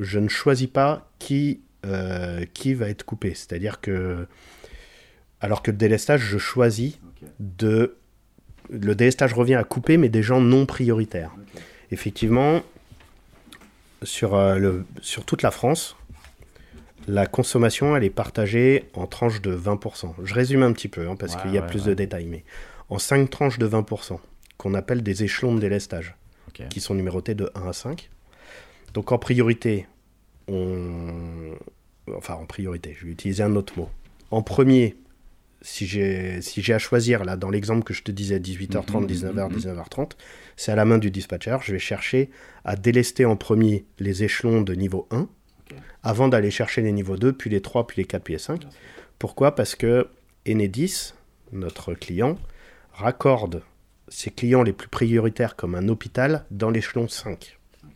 [0.00, 3.34] je ne choisis pas qui euh, qui va être coupé.
[3.34, 4.26] C'est-à-dire que
[5.40, 6.98] alors que le délestage, je choisis
[7.38, 7.96] de
[8.70, 11.30] le délestage revient à couper, mais des gens non prioritaires.
[11.90, 12.62] Effectivement,
[14.02, 15.96] sur, euh, le, sur toute la France,
[17.08, 20.14] la consommation, elle est partagée en tranches de 20%.
[20.22, 21.88] Je résume un petit peu, hein, parce Ouais, qu'il y a ouais, plus ouais.
[21.88, 22.44] de détails, mais
[22.88, 24.18] en 5 tranches de 20%,
[24.56, 26.14] qu'on appelle des échelons de délestage,
[26.70, 28.10] qui sont numérotés de 1 à 5.
[28.94, 29.86] Donc en priorité,
[30.48, 31.54] on...
[32.16, 33.88] Enfin, en priorité, je vais utiliser un autre mot.
[34.30, 34.96] En premier,
[35.62, 39.06] si j'ai si j'ai à choisir, là, dans l'exemple que je te disais, 18h30, Mhm,
[39.06, 39.56] 19h, mhm.
[39.56, 40.10] 19h30,
[40.56, 41.56] c'est à la main du dispatcher.
[41.62, 42.30] Je vais chercher
[42.64, 45.76] à délester en premier les échelons de niveau 1, Ok.
[46.02, 48.62] avant d'aller chercher les niveaux 2, puis les 3, puis les 4, puis les 5.
[49.18, 49.54] Pourquoi?
[49.54, 50.08] Parce que
[50.48, 51.14] Enedis,
[51.52, 52.36] notre client,
[52.92, 53.62] raccorde
[54.08, 57.56] ses clients les plus prioritaires comme un hôpital dans l'échelon 5.
[57.84, 57.90] Ok.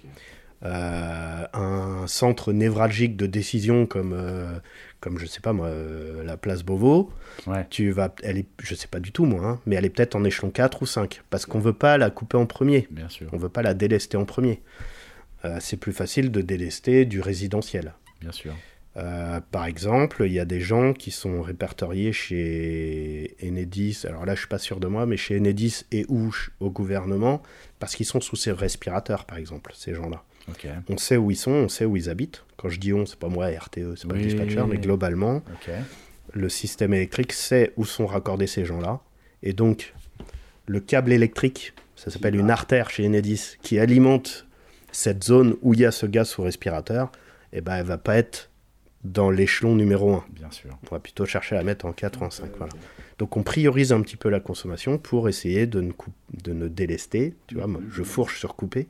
[0.64, 4.58] Euh, un centre névralgique de décision comme, euh,
[5.00, 7.10] comme je sais pas moi, euh, la place Beauvau,
[7.46, 7.66] Ouais.
[7.70, 10.16] tu vas, elle est, je sais pas du tout moi, hein, mais elle est peut-être
[10.16, 13.28] en échelon 4 ou 5, parce qu'on veut pas la couper en premier, Bien sûr.
[13.32, 14.62] on veut pas la délester en premier.
[15.44, 17.94] Euh, c'est plus facile de délester du résidentiel.
[18.20, 18.54] Bien sûr.
[18.96, 22.12] Euh, par exemple, il y a des gens qui sont répertoriés
[22.56, 26.34] chez Enedis, alors là je suis pas sûr de moi, mais chez Enedis et ou
[26.60, 27.42] au gouvernement,
[27.78, 30.22] parce qu'ils sont sous ces respirateurs par exemple, ces gens-là.
[30.88, 32.44] On sait où ils sont, on sait où ils habitent.
[32.56, 34.22] Quand je dis on, c'est pas moi, RTE, c'est pas Oui.
[34.22, 35.42] le dispatcher, mais globalement,
[36.32, 39.00] le système électrique sait où sont raccordés ces gens-là.
[39.42, 39.94] Et donc,
[40.66, 44.46] le câble électrique, ça s'appelle une artère chez Enedis, qui alimente
[44.92, 47.12] cette zone où il y a ce gaz sous respirateur,
[47.52, 48.50] et ben, elle va pas être
[49.04, 50.24] dans l'échelon numéro 1.
[50.30, 50.70] Bien sûr.
[50.90, 52.50] On va plutôt chercher à la mettre en 4 ou en 5.
[52.56, 52.72] Voilà.
[53.18, 56.12] Donc on priorise un petit peu la consommation pour essayer de ne, coup-
[56.44, 58.86] de ne délester, tu vois, moi, je fourche sur couper,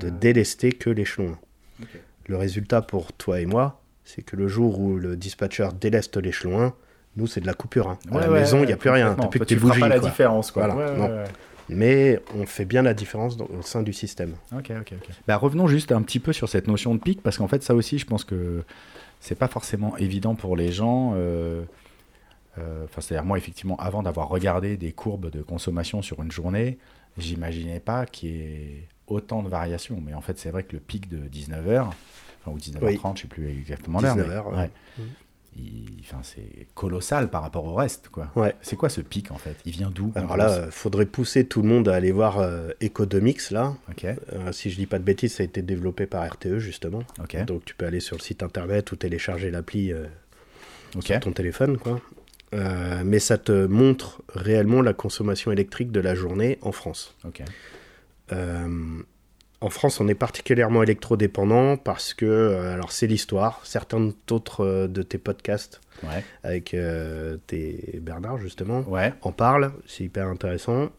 [0.00, 1.36] de délester que l'échelon
[1.80, 1.82] 1.
[1.84, 1.88] Ok.
[2.26, 6.60] Le résultat pour toi et moi, c'est que le jour où le dispatcher déleste l'échelon
[6.60, 6.74] 1,
[7.16, 7.88] nous c'est de la coupure.
[7.88, 7.98] hein.
[8.10, 9.56] À Ouais, la ouais, maison, il ouais, n'y a plus rien, t'as plus que tu
[9.56, 9.80] feras bougies.
[9.80, 10.08] pas la quoi.
[10.08, 10.66] différence, quoi.
[10.66, 11.14] Voilà, Ouais, ouais, non.
[11.16, 11.24] ouais.
[11.68, 14.32] mais on fait bien la différence dans- au sein du système.
[14.52, 15.08] Ok, ok, ok.
[15.28, 17.74] Bah, revenons juste un petit peu sur cette notion de pic, parce qu'en fait, ça
[17.74, 18.62] aussi, je pense que
[19.20, 21.12] c'est pas forcément évident pour les gens.
[21.16, 21.62] euh,
[22.84, 26.78] Enfin, c'est-à-dire, moi, effectivement, avant d'avoir regardé des courbes de consommation sur une journée,
[27.16, 30.00] j'imaginais pas qu'il y ait autant de variations.
[30.04, 33.28] Mais en fait, c'est vrai que le pic de 19h, enfin, ou 19h30, je sais
[33.28, 34.16] plus exactement l'heure.
[34.16, 34.56] mais- 19 heures, ouais.
[34.58, 34.70] ouais.
[35.56, 38.30] Il- Enfin, c'est colossal par rapport au reste, quoi.
[38.36, 38.54] Ouais.
[38.62, 39.56] C'est quoi ce pic, en fait?
[39.66, 42.38] Il vient d'où Alors là, France euh, faudrait pousser tout le monde à aller voir
[42.38, 43.74] euh, Ecodomix, là.
[44.32, 47.02] Euh, si je dis pas de bêtises, ça a été développé par RTE, justement.
[47.44, 50.06] Donc tu peux aller sur le site internet ou télécharger l'appli euh,
[50.92, 52.00] sur ton téléphone, quoi.
[52.54, 57.14] Euh, mais ça te montre réellement la consommation électrique de la journée en France.
[58.32, 59.02] Euh,
[59.60, 65.02] en France, on est particulièrement électrodépendant parce que, euh, alors c'est l'histoire, certains d'autres de
[65.02, 70.90] tes podcasts Ouais, avec euh, tes Bernard justement ouais, en parlent, c'est hyper intéressant.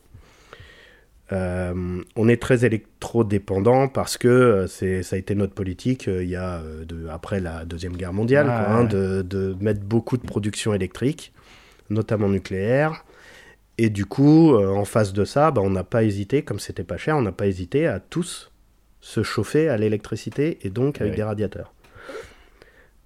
[1.32, 6.36] Euh, on est très électrodépendant parce que c'est, ça a été notre politique euh, y
[6.36, 8.88] a de, après la deuxième guerre mondiale, quoi, hein, ouais.
[8.90, 11.32] de, de mettre beaucoup de production électrique,
[11.90, 13.06] notamment nucléaire.
[13.78, 16.84] Et du coup, euh, en face de ça, bah, on n'a pas hésité, comme c'était
[16.84, 18.52] pas cher, on n'a pas hésité à tous
[19.02, 21.18] se chauffer à l'électricité et donc avec Oui.
[21.18, 21.74] des radiateurs.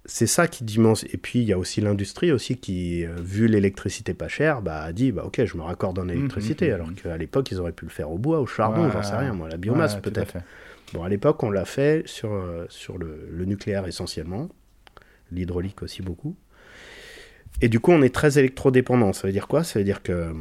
[0.06, 1.08] C'est ça qui dimensionne.
[1.14, 4.82] Et puis il y a aussi l'industrie aussi qui, euh, vu l'électricité pas chère, bah,
[4.82, 6.68] a dit bah ok, je me raccorde en électricité.
[6.68, 6.94] mhm, alors mhm.
[6.96, 9.32] qu'à l'époque ils auraient pu le faire au bois, au charbon, Ouais, j'en sais rien,
[9.32, 10.34] moi, la biomasse Ouais, peut-être.
[10.92, 14.48] Bon, à l'époque on l'a fait sur, euh, sur le, le nucléaire essentiellement,
[15.32, 16.36] l'hydraulique aussi beaucoup.
[17.60, 19.12] Et du coup on est très électrodépendant.
[19.12, 19.64] Ça veut dire quoi?
[19.64, 20.34] Ça veut dire que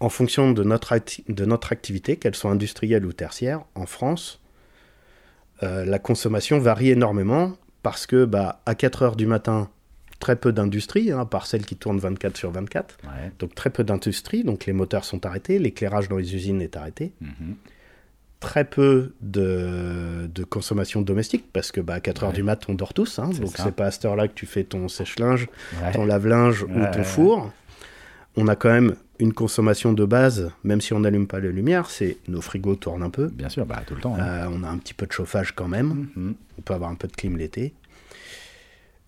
[0.00, 0.94] en fonction de notre,
[1.28, 4.40] de notre activité, qu'elle soit industrielle ou tertiaire, en France,
[5.62, 9.70] euh, la consommation varie énormément parce que bah, à 4 heures du matin,
[10.18, 12.96] très peu d'industrie, hein, à part celles qui tournent 24 sur 24.
[13.04, 13.32] Ouais.
[13.38, 17.12] Donc très peu d'industrie, donc les moteurs sont arrêtés, l'éclairage dans les usines est arrêté.
[17.20, 17.56] Mhm.
[18.44, 22.34] Très peu de, de consommation domestique parce que bah, à 4 heures Ouais.
[22.34, 23.18] du mat, on dort tous.
[23.18, 25.48] hein, donc c'est pas à cette heure-là que tu fais ton sèche-linge,
[25.82, 25.92] Ouais.
[25.92, 27.52] ton lave-linge ou ton four.
[28.36, 31.88] On a quand même une consommation de base, même si on n'allume pas les lumières,
[31.88, 33.28] c'est nos frigos tournent un peu.
[33.28, 34.16] Bien sûr, bah, tout le temps.
[34.16, 34.22] hein.
[34.26, 36.08] Euh, on a un petit peu de chauffage quand même.
[36.16, 36.34] Mhm.
[36.58, 37.72] On peut avoir un peu de clim l'été.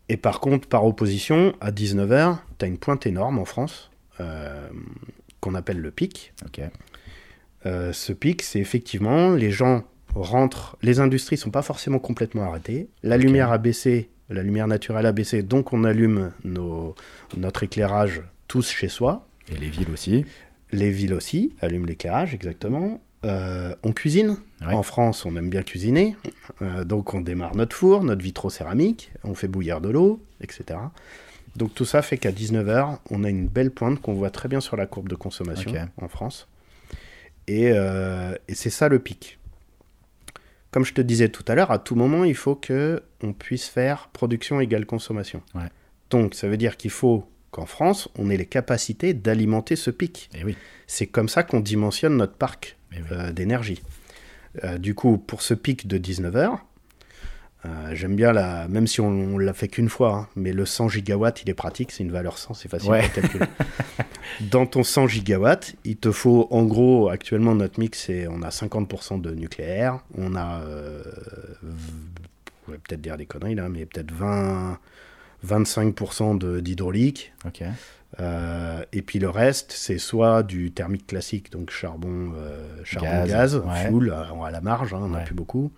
[0.08, 4.68] Et par contre, par opposition, à 19h, tu as une pointe énorme en France, euh,
[5.40, 6.32] qu'on appelle le pic.
[6.46, 6.60] Ok.
[7.66, 9.82] Euh, ce pic, c'est effectivement, les gens
[10.14, 15.06] rentrent, les industries sont pas forcément complètement arrêtées, la lumière a baissé, la lumière naturelle
[15.06, 16.94] a baissé, donc on allume nos,
[17.36, 19.26] notre éclairage tous chez soi.
[19.52, 20.24] Et les villes aussi.
[20.72, 23.00] Les villes aussi allument l'éclairage, exactement.
[23.24, 24.36] Euh, on cuisine.
[24.60, 24.72] Ouais.
[24.72, 26.16] En France, on aime bien cuisiner.
[26.62, 30.78] Euh, donc, on démarre notre four, notre vitrocéramique, on fait bouillir de l'eau, etc.
[31.56, 34.60] Donc, tout ça fait qu'à 19h, on a une belle pointe qu'on voit très bien
[34.60, 36.48] sur la courbe de consommation en France.
[37.48, 39.38] Et, euh, et c'est ça le pic.
[40.70, 43.66] Comme je te disais tout à l'heure, à tout moment, il faut que on puisse
[43.66, 45.42] faire production égale consommation.
[45.54, 45.68] Ouais.
[46.10, 50.28] Donc, ça veut dire qu'il faut qu'en France, on ait les capacités d'alimenter ce pic.
[50.34, 50.56] Et oui.
[50.86, 52.98] C'est comme ça qu'on dimensionne notre parc oui.
[53.12, 53.82] euh, d'énergie.
[54.64, 55.98] Euh, du coup, pour ce pic de
[57.66, 60.64] 19h, j'aime bien la, même si on, on l'a fait qu'une fois, hein, mais le
[60.66, 63.04] 100 gigawatts, il est pratique, c'est une valeur 100, c'est facile Ouais.
[63.04, 63.46] à calculer.
[64.50, 68.48] Dans ton 100 gigawatts, il te faut, en gros, actuellement notre mix, c'est on a
[68.50, 71.02] 50% de nucléaire, on a, euh,
[72.66, 74.78] je vais peut-être dire des conneries là, mais peut-être 20,
[75.46, 77.62] 25% de- d'hydraulique, Ok.
[78.20, 83.28] euh, et puis le reste, c'est soit du thermique classique, donc charbon, euh, charbon Gaz,
[83.28, 83.88] gaz, ouais.
[83.88, 85.24] full, à, à la marge, hein, on n'a Ouais.
[85.24, 85.70] plus beaucoup.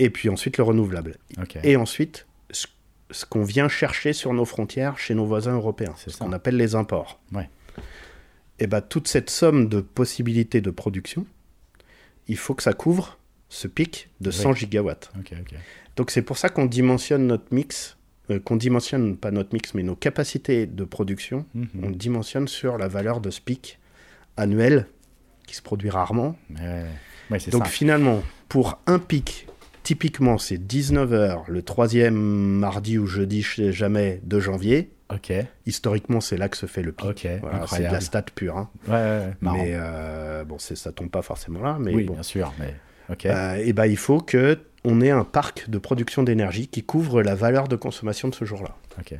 [0.00, 1.16] Et puis ensuite le renouvelable.
[1.62, 2.66] Et ensuite, ce,
[3.10, 6.56] ce qu'on vient chercher sur nos frontières chez nos voisins européens, C'est ce qu'on appelle
[6.56, 7.20] les imports.
[7.32, 7.48] Ouais.
[8.58, 11.26] Et bien toute cette somme de possibilités de production,
[12.28, 14.36] il faut que ça couvre ce pic de Oui.
[14.36, 15.10] 100 gigawatts.
[15.96, 17.96] Donc c'est pour ça qu'on dimensionne notre mix,
[18.30, 21.68] euh, qu'on dimensionne pas notre mix, mais nos capacités de production Mhm.
[21.82, 23.78] on dimensionne sur la valeur de ce pic
[24.36, 24.86] annuel
[25.46, 26.36] qui se produit rarement.
[26.50, 26.84] Ouais,
[27.30, 27.38] ouais.
[27.50, 27.70] Donc ça.
[27.70, 29.46] finalement, pour un pic,
[29.90, 34.92] typiquement c'est 19h le troisième mardi ou jeudi, je sais jamais, de janvier.
[35.12, 35.32] Ok.
[35.66, 37.06] Historiquement, c'est là que se fait le pic.
[37.08, 38.56] Ok, Voilà, c'est de la stat pure.
[38.56, 38.70] hein.
[38.86, 39.32] ouais.
[39.40, 41.76] Mais euh, bon, ça tombe pas forcément là.
[41.80, 42.12] Mais oui, bon.
[42.14, 42.52] bien sûr.
[42.60, 42.72] Mais
[43.10, 43.24] ok.
[43.26, 47.34] et ben, il faut que on ait un parc de production d'énergie qui couvre la
[47.34, 48.76] valeur de consommation de ce jour-là.
[49.00, 49.14] Ok.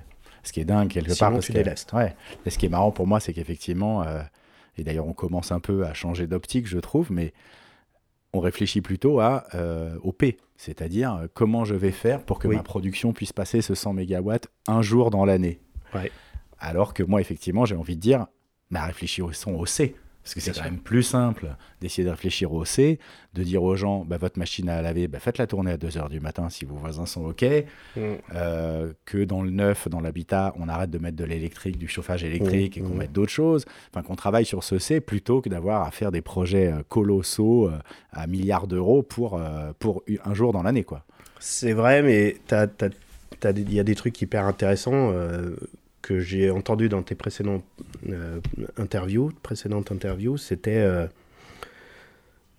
[0.45, 1.33] Ce qui est dingue quelque Sinon, part.
[1.33, 1.97] Parce tu que.
[1.97, 2.15] Ouais.
[2.47, 4.23] Et ce qui est marrant pour moi, c'est qu'effectivement, euh,
[4.79, 7.33] et d'ailleurs on commence un peu à changer d'optique, je trouve, mais
[8.33, 12.47] on réfléchit plutôt à, euh, au P, c'est-à-dire euh, comment je vais faire pour que
[12.47, 12.57] Oui.
[12.57, 15.59] ma production puisse passer ce 100 mégawatts un jour dans l'année?
[15.95, 16.13] Ouais.
[16.59, 18.27] Alors que moi, effectivement, j'ai envie de dire,
[18.71, 19.97] bah, réfléchissons au C.
[20.23, 21.49] Parce que c'est quand même plus simple
[21.81, 22.99] d'essayer de réfléchir au C,
[23.33, 26.21] de dire aux gens, bah, votre machine à laver, bah, faites-la tourner à 2h du
[26.21, 27.43] matin si vos voisins sont OK,
[27.97, 28.01] Mm.
[28.35, 32.23] euh, que dans le neuf, dans l'habitat, on arrête de mettre de l'électrique, du chauffage
[32.23, 32.99] électrique et qu'on Mm.
[32.99, 36.21] mette d'autres choses, enfin qu'on travaille sur ce C plutôt que d'avoir à faire des
[36.23, 37.79] projets euh, colossaux euh,
[38.13, 40.85] à milliards d'euros pour, un jour dans l'année.
[40.85, 41.03] quoi.
[41.39, 42.37] C'est vrai, mais
[43.57, 45.57] il y a des trucs hyper intéressants euh,
[46.03, 47.65] que j'ai entendus dans tes précédentes
[48.09, 48.41] euh,
[48.77, 49.31] interviews.
[49.43, 50.77] Précédentes interviews, c'était...
[50.79, 51.07] euh,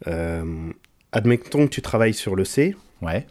[0.08, 0.72] euh,
[1.12, 2.76] admettons que tu travailles sur le C.
[3.02, 3.26] Ouais,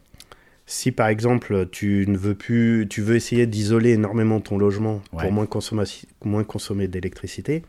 [0.66, 5.22] Si par exemple tu ne veux plus, tu veux essayer d'isoler énormément ton logement Ouais.
[5.24, 5.84] pour moins consommer,
[6.24, 7.62] moins consommer d'électricité,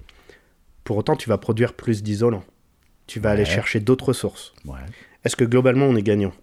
[0.83, 2.43] pour autant tu vas produire plus d'isolant.
[3.07, 4.53] Tu vas aller chercher d'autres sources.
[4.65, 4.79] ouais.
[5.23, 6.33] Est-ce que globalement on est gagnant?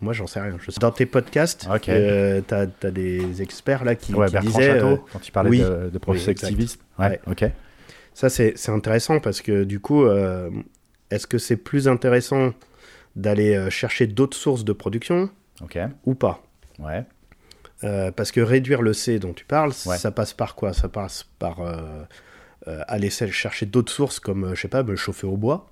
[0.00, 0.56] Moi j'en sais rien.
[0.60, 1.88] Je sais- Dans tes podcasts, Ok.
[1.88, 4.74] euh, t'as as des experts là qui, ouais qui disaient.
[4.74, 5.60] Château, euh, quand tu parlais oui.
[5.60, 6.80] de, de Oui, activistes.
[6.98, 7.20] Ouais, Ouais.
[7.26, 7.50] ok.
[8.14, 10.50] ça c'est intéressant parce que du coup, euh,
[11.10, 12.52] est-ce que c'est plus intéressant
[13.14, 15.30] d'aller chercher d'autres sources de production
[16.04, 16.42] ou pas?
[16.78, 17.04] Ouais.
[17.84, 19.96] Euh, parce que réduire le C dont tu parles, Ouais.
[19.98, 20.72] ça passe par quoi?
[20.72, 22.02] Ça passe par euh,
[22.68, 25.70] euh, aller chercher d'autres sources comme, je sais pas, me chauffer au bois,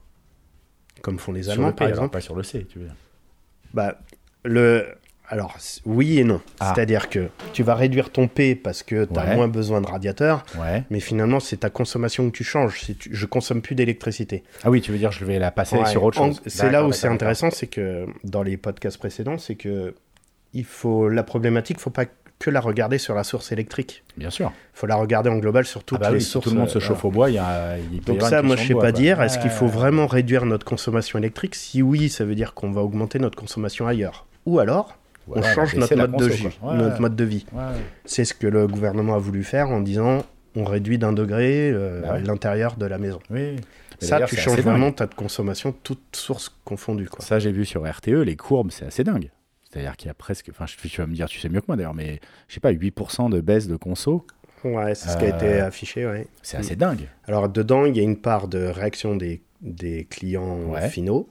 [1.03, 2.13] comme font les Allemands le P, par alors, exemple.
[2.13, 2.95] pas sur le C, tu veux dire.
[3.75, 3.99] Bah,
[4.45, 4.87] le...
[5.29, 5.57] Alors,
[5.87, 6.41] oui et non.
[6.61, 6.73] Ah.
[6.75, 9.35] C'est-à-dire que tu vas réduire ton P parce que tu as Ouais.
[9.37, 10.85] moins besoin de radiateur, Ouais.
[10.91, 12.81] mais finalement, c'est ta consommation que tu changes.
[12.83, 13.09] Si tu...
[13.13, 14.45] Je consomme plus d'électricité.
[14.65, 15.87] Ah oui, tu veux dire, je vais la passer Ouais.
[15.87, 16.43] sur autre chose.
[16.47, 19.95] C'est là où c'est intéressant, c'est que dans les podcasts précédents, c'est que
[20.53, 22.05] il faut la problématique, faut pas
[22.39, 24.05] que la regarder sur la source électrique.
[24.17, 24.53] Bien sûr.
[24.75, 26.45] Il faut la regarder en global sur toutes ah bah les oui, si sources.
[26.45, 26.89] tout le monde euh, se voilà.
[26.89, 27.79] chauffe au bois, il y a.
[27.79, 29.23] il peut y Donc avoir ça, moi, je question sais pas dire.
[29.23, 31.55] Est-ce qu'il faut vraiment réduire notre consommation électrique?
[31.55, 34.27] Si oui, ça veut dire qu'on va augmenter notre consommation ailleurs.
[34.47, 36.73] Ou alors, on change notre mode, de vie, quoi.
[36.73, 37.01] Ouais, notre ouais.
[37.01, 37.47] mode de vie.
[37.53, 37.81] Ouais, ouais.
[38.05, 40.25] C'est ce que le gouvernement a voulu faire en disant
[40.57, 42.23] on réduit d'un degré euh, Bah ouais.
[42.23, 43.21] l'intérieur de la maison.
[43.31, 43.57] Oui.
[44.01, 47.09] Ça, tu changes vraiment ta consommation, toutes sources confondues.
[47.09, 47.25] Quoi.
[47.25, 49.31] Ça, j'ai vu sur RTE, les courbes, c'est assez dingue.
[49.75, 50.49] C'est-à-dire qu'il y a presque.
[50.51, 52.73] Enfin, tu vas me dire, tu sais mieux que moi d'ailleurs, mais je sais pas,
[52.73, 54.25] 8% de baisse de conso,
[54.63, 56.07] Ouais, c'est ce qui a Euh, été affiché.
[56.07, 56.27] Ouais.
[56.43, 57.09] c'est assez dingue.
[57.27, 60.89] Alors dedans, il y a une part de réaction des, des clients Ouais.
[60.89, 61.29] finaux.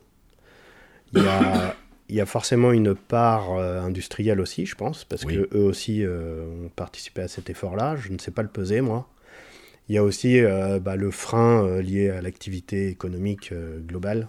[1.13, 1.75] Il y a,
[2.10, 5.36] il y a forcément une part euh, industrielle aussi, je pense, parce Oui.
[5.36, 7.95] que eux aussi euh, ont participé à cet effort-là.
[7.95, 9.08] Je ne sais pas le peser, moi.
[9.89, 14.27] Il y a aussi euh, bah, le frein euh, lié à l'activité économique euh, globale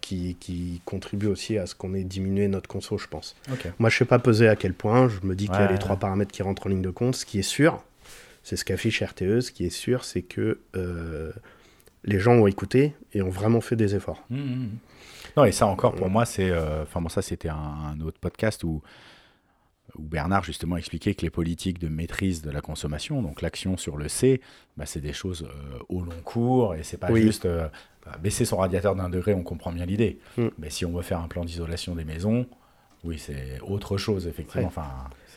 [0.00, 3.34] Qui, qui contribue aussi à ce qu'on ait diminué notre conso, je pense.
[3.78, 5.08] Moi, je ne sais pas peser à quel point.
[5.08, 5.72] Je me dis qu'il y a Ouais.
[5.72, 7.16] les trois paramètres qui rentrent en ligne de compte.
[7.16, 7.82] Ce qui est sûr,
[8.44, 9.40] c'est ce qu'affiche RTE.
[9.40, 11.32] Ce qui est sûr, c'est que euh,
[12.04, 14.22] les gens ont écouté et ont vraiment fait des efforts.
[14.30, 14.68] Mmh, mmh.
[15.36, 16.48] Non, et ça encore, pour moi, c'est.
[16.50, 18.80] euh, Enfin, bon, ça, c'était un, un autre podcast où,
[19.98, 23.96] où Bernard, justement, expliquait que les politiques de maîtrise de la consommation, donc l'action sur
[23.96, 24.40] le C,
[24.76, 27.22] bah, c'est des choses euh, au long cours et c'est pas Oui.
[27.22, 27.46] juste.
[27.46, 27.68] euh,
[28.04, 30.18] bah, baisser son radiateur d'un degré, on comprend bien l'idée.
[30.38, 30.46] Mm.
[30.58, 32.46] Mais si on veut faire un plan d'isolation des maisons,
[33.04, 34.62] oui, c'est autre chose, effectivement.
[34.62, 34.68] Ouais.
[34.68, 34.86] Enfin,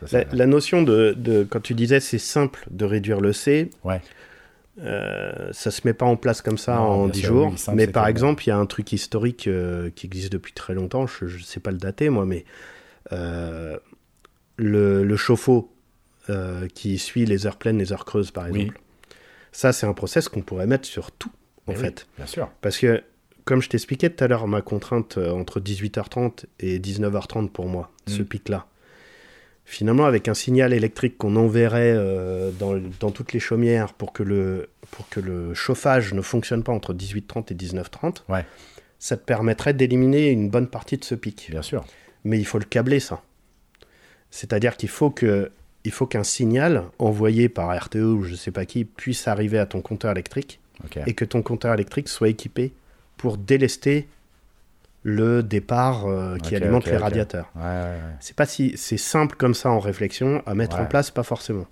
[0.05, 4.01] ça, La, notion de, de- quand tu disais c'est simple de réduire le C, Ouais.
[4.81, 7.47] euh, ça se met pas en place comme ça Non, en bien 10 sûr, jours.
[7.51, 10.53] oui, simple, mais par exemple, il y a un truc historique euh, qui existe depuis
[10.53, 11.05] très longtemps.
[11.07, 12.45] Je ne sais pas le dater moi, mais
[13.11, 13.77] euh,
[14.59, 15.73] le, le chauffe-eau
[16.29, 18.61] euh, qui suit les heures pleines, les heures creuses, par Oui.
[18.61, 18.79] exemple.
[19.51, 21.31] Ça, c'est un process qu'on pourrait mettre sur tout,
[21.65, 22.07] en Mais oui, fait.
[22.17, 22.51] bien sûr.
[22.61, 23.01] Parce que,
[23.45, 27.91] comme je t'expliquais tout à l'heure, ma contrainte euh, entre 18h30 et 19h30 pour moi,
[28.07, 28.25] ce Mm.
[28.25, 28.67] pic-là,
[29.65, 34.23] finalement, avec un signal électrique qu'on enverrait euh, dans, dans toutes les chaumières pour que,
[34.23, 38.45] le, pour que le chauffage ne fonctionne pas entre 18h30 et 19h30, Ouais.
[38.99, 41.47] ça te permettrait d'éliminer une bonne partie de ce pic.
[41.49, 41.83] Bien sûr.
[42.23, 43.23] Mais il faut le câbler, ça.
[44.31, 45.51] C'est-à-dire qu'il faut que
[45.85, 49.65] il faut qu'un signal envoyé par RTE ou je sais pas qui puisse arriver à
[49.65, 50.59] ton compteur électrique
[51.05, 52.73] et que ton compteur électrique soit équipé
[53.17, 54.07] pour délester
[55.03, 57.49] le départ euh, qui alimente les radiateurs.
[57.55, 58.15] Ouais, ouais, ouais.
[58.19, 61.65] C'est pas si c'est simple comme ça en réflexion à mettre en place, pas forcément.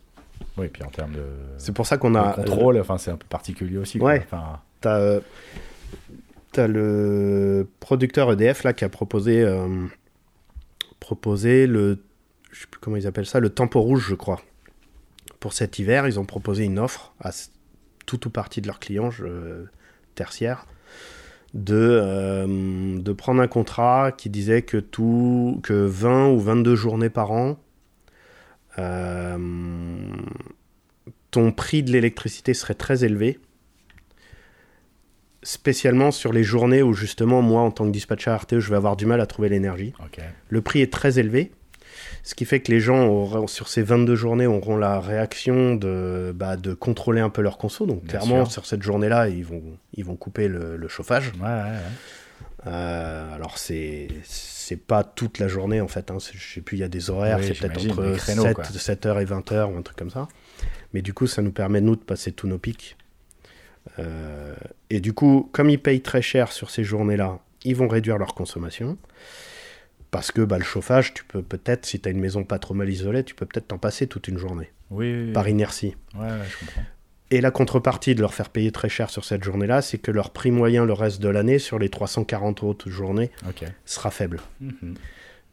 [0.58, 1.26] Oui, puis en termes de.
[1.58, 4.00] C'est pour ça qu'on a contrôle, enfin, c'est un peu particulier aussi.
[4.00, 4.26] Ouais.
[4.26, 5.20] Enfin, T'as euh,
[6.58, 9.86] le producteur EDF là qui a proposé euh,
[11.00, 12.00] proposé le
[12.58, 14.42] je sais plus comment ils appellent ça le tempo rouge je crois.
[15.40, 17.52] Pour cet hiver, ils ont proposé une offre à s-
[18.08, 19.66] tout ou partie de leurs clients je-
[20.16, 20.66] tertiaires
[21.54, 27.10] de, euh, de prendre un contrat qui disait que tout que 20 ou 22 journées
[27.12, 27.58] par an
[28.80, 29.38] euh,
[31.32, 33.40] ton prix de l'électricité serait très élevé
[35.44, 38.98] spécialement sur les journées où justement moi en tant que dispatcher RTE je vais avoir
[38.98, 39.94] du mal à trouver l'énergie.
[40.50, 41.52] Le prix est très élevé
[42.28, 46.34] Ce qui fait que les gens, auront, sur ces 22 journées, auront la réaction de,
[46.36, 47.86] bah, de contrôler un peu leur conso.
[47.86, 48.52] Donc, Bien clairement, sûr.
[48.52, 49.64] sur cette journée-là, ils vont,
[49.94, 51.32] ils vont couper le, le chauffage.
[51.40, 52.68] Ouais, ouais, ouais.
[52.68, 56.12] Euh, alors, c'est c'est pas toute la journée, en fait.
[56.12, 56.18] Hein.
[56.20, 57.38] Je sais plus, il y a des horaires.
[57.40, 58.66] Oui, c'est peut-être entre créneaux, 7, quoi.
[58.66, 60.28] 7h et 20h ou un truc comme ça.
[60.94, 62.98] Mais du coup, ça nous permet, nous, de passer tous nos pics.
[64.00, 64.54] Euh,
[64.90, 68.36] et du coup, comme ils payent très cher sur ces journées-là, ils vont réduire leur
[68.36, 68.98] consommation.
[70.12, 72.74] Parce que bah, le chauffage, tu peux peut-être, si tu as une maison pas trop
[72.74, 75.32] mal isolée, tu peux peut-être t'en passer toute une journée, Oui, oui, oui.
[75.34, 75.96] par inertie.
[76.16, 76.82] Ouais, ouais, je comprends.
[77.30, 80.32] Et la contrepartie de leur faire payer très cher sur cette journée-là, c'est que leur
[80.32, 83.32] prix moyen le reste de l'année, sur les 340 autres journées,
[83.84, 84.40] sera faible.
[84.62, 84.96] Mhm.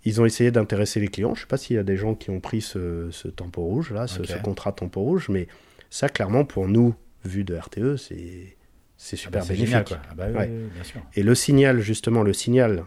[0.05, 1.35] Ils ont essayé d'intéresser les clients.
[1.35, 3.91] Je sais pas s'il y a des gens qui ont pris ce, ce tempo rouge,
[3.91, 5.49] là, ce, contrat tempo rouge, mais
[5.91, 6.95] ça, clairement, pour nous,
[7.25, 8.57] vu de RTE, c'est
[8.97, 9.67] c'est Ah super bah, c'est bénéfique.
[9.73, 9.99] génial, quoi.
[10.11, 10.47] Ah bah oui, Ouais.
[10.75, 11.01] bien sûr.
[11.15, 12.85] Et le signal, justement, le signal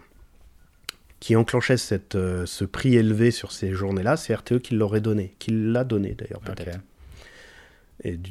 [1.20, 5.36] qui enclenchait cette, euh, ce prix élevé sur ces journées-là, c'est RTE qui l'aurait donné,
[5.40, 6.80] qui l'a donné d'ailleurs peut-être.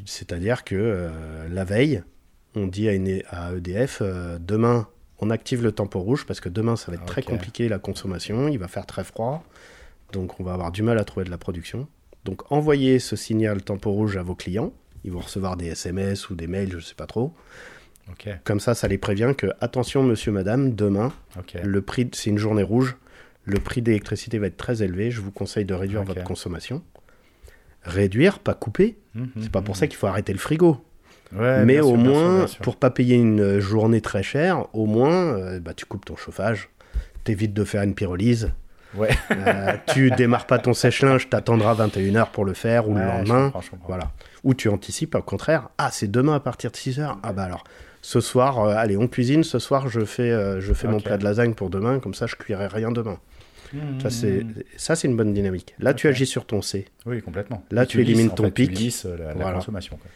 [0.07, 2.03] C'est-à-dire que euh, la veille,
[2.55, 6.49] on dit à, une- à EDF, euh, demain, on active le tempo rouge parce que
[6.49, 9.45] demain, ça va être Ah, très compliqué la consommation, il va faire très froid,
[10.12, 11.89] donc on va avoir du mal à trouver de la production.
[12.24, 14.72] Donc envoyez ce signal tempo rouge à vos clients,
[15.05, 17.32] ils vont recevoir des SMS ou des mails, je sais pas trop.
[18.44, 21.12] Comme ça, ça les prévient que, attention monsieur, madame, demain,
[21.62, 22.96] le prix, c'est une journée rouge,
[23.44, 26.82] le prix d'électricité va être très élevé, je vous conseille de réduire votre consommation.
[27.84, 29.78] Réduire, pas couper, Mhm, c'est pas pour mhm.
[29.80, 30.84] ça qu'il faut arrêter le frigo.
[31.34, 32.61] Ouais, Mais au sûr, bien sûr, moins, bien sûr.
[32.62, 36.68] pour pas payer une journée très chère, au moins, euh, bah, tu coupes ton chauffage,
[37.24, 38.52] t'évites de faire une pyrolyse,
[38.94, 39.11] Ouais.
[39.32, 43.44] euh, tu démarres pas ton sèche-linge, t'attendras 21h pour le faire ou le je lendemain.
[43.46, 43.86] comprends, je comprends.
[43.88, 44.12] Voilà.
[44.44, 47.16] Ou tu anticipes, au contraire, ah, c'est demain à partir de 6h.
[47.22, 47.64] Ah bah alors,
[48.07, 51.18] ce soir, euh, allez, on cuisine, ce soir, je fais, euh, je fais mon plat
[51.18, 53.18] de lasagne pour demain, comme ça, je cuirai rien demain.
[53.72, 54.00] Mhm,
[54.76, 55.74] Ça, c'est, une bonne dynamique.
[55.80, 56.86] Là, tu agis sur ton C.
[57.04, 57.64] Oui, complètement.
[57.72, 58.78] Là, Et tu élimines ton fait, tu pic.
[58.78, 59.59] lisses, euh, la, la Voilà.
[59.59, 59.96] consommation.
[59.96, 60.09] quoi.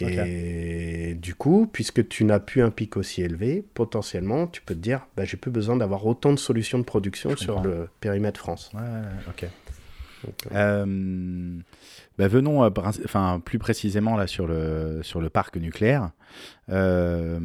[0.00, 4.80] Et du coup, puisque tu n'as plus un pic aussi élevé, potentiellement, tu peux te
[4.80, 8.72] dire, bah, j'ai plus besoin d'avoir autant de solutions de production sur le périmètre France.
[8.74, 8.80] Ouais,
[9.28, 9.46] ok.
[10.24, 11.52] Donc, Euh,
[12.18, 12.70] bah, venons euh,
[13.04, 16.10] enfin, plus précisément là, sur, le, sur le parc nucléaire.
[16.70, 17.38] Euh,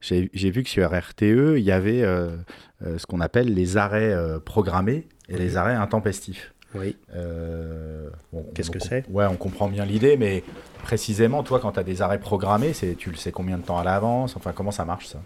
[0.00, 2.36] J'ai vu que sur RTE, il y avait euh,
[2.82, 4.14] ce qu'on appelle les arrêts
[4.44, 5.38] programmés et Oui.
[5.40, 6.54] les arrêts intempestifs.
[6.74, 6.96] oui.
[7.14, 9.04] Euh, bon, Qu'est-ce que c'est?
[9.08, 10.42] Ouais, on comprend bien l'idée, mais
[10.82, 13.84] précisément, toi, quand tu as des arrêts programmés, tu le sais combien de temps à
[13.84, 14.36] l'avance?
[14.36, 15.18] Enfin, comment ça marche ça?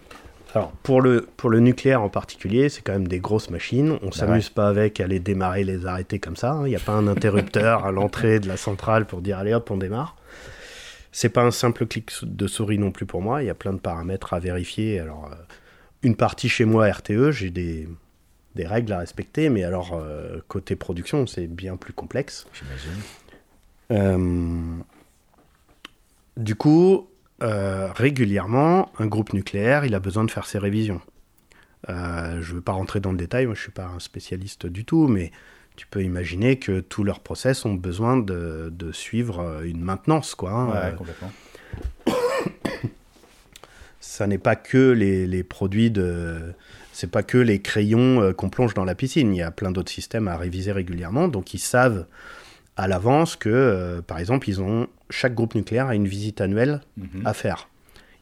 [0.55, 3.99] Alors, pour le, pour le nucléaire en particulier, c'est quand même des grosses machines.
[4.03, 6.53] On Bah s'amuse pas avec à les démarrer, les arrêter comme ça.
[6.53, 6.67] hein.
[6.67, 9.71] Il n'y a pas un interrupteur à l'entrée de la centrale pour dire allez hop,
[9.71, 10.17] on démarre.
[11.11, 13.43] C'est pas un simple clic de souris non plus pour moi.
[13.43, 14.99] Il y a plein de paramètres à vérifier.
[15.01, 15.35] Alors, euh,
[16.03, 17.89] une partie chez moi RTE, j'ai des,
[18.55, 22.47] des règles à respecter, mais alors euh, côté production, c'est bien plus complexe.
[22.53, 23.03] J'imagine.
[23.91, 24.83] Euh,
[26.37, 27.09] du coup,
[27.43, 31.01] euh, régulièrement, un groupe nucléaire, il a besoin de faire ses révisions.
[31.89, 33.99] Euh, je ne veux pas rentrer dans le détail, moi je ne suis pas un
[33.99, 35.33] spécialiste du tout, mais
[35.75, 40.35] tu peux imaginer que tous leurs process ont besoin de, de suivre euh, une maintenance.
[40.35, 40.69] Quoi, hein.
[40.69, 41.33] Ouais, complètement.
[44.01, 46.55] ça n'est pas que les, les produits de.
[46.93, 49.35] C'est pas que les crayons qu'on plonge dans la piscine.
[49.35, 51.27] Il y a plein d'autres systèmes à réviser régulièrement.
[51.27, 52.05] Donc ils savent
[52.77, 56.81] à l'avance que, euh, par exemple, ils ont chaque groupe nucléaire a une visite annuelle
[56.97, 57.27] Mhm.
[57.27, 57.69] à faire.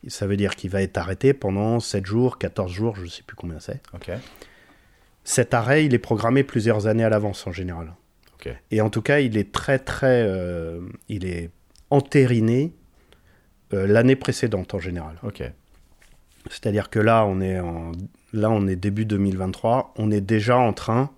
[0.09, 3.23] Ça veut dire qu'il va être arrêté pendant 7 jours, 14 jours, je ne sais
[3.23, 3.81] plus combien c'est.
[5.25, 7.93] Cet arrêt, il est programmé plusieurs années à l'avance en général.
[8.71, 10.81] Et en tout cas, il est très très, euh,
[11.11, 11.51] il est
[11.91, 12.73] entériné
[13.75, 15.17] euh, l'année précédente en général.
[16.49, 17.93] C'est-à-dire que là, on est en,
[18.33, 21.11] là, on est début 2023, on est déjà en train,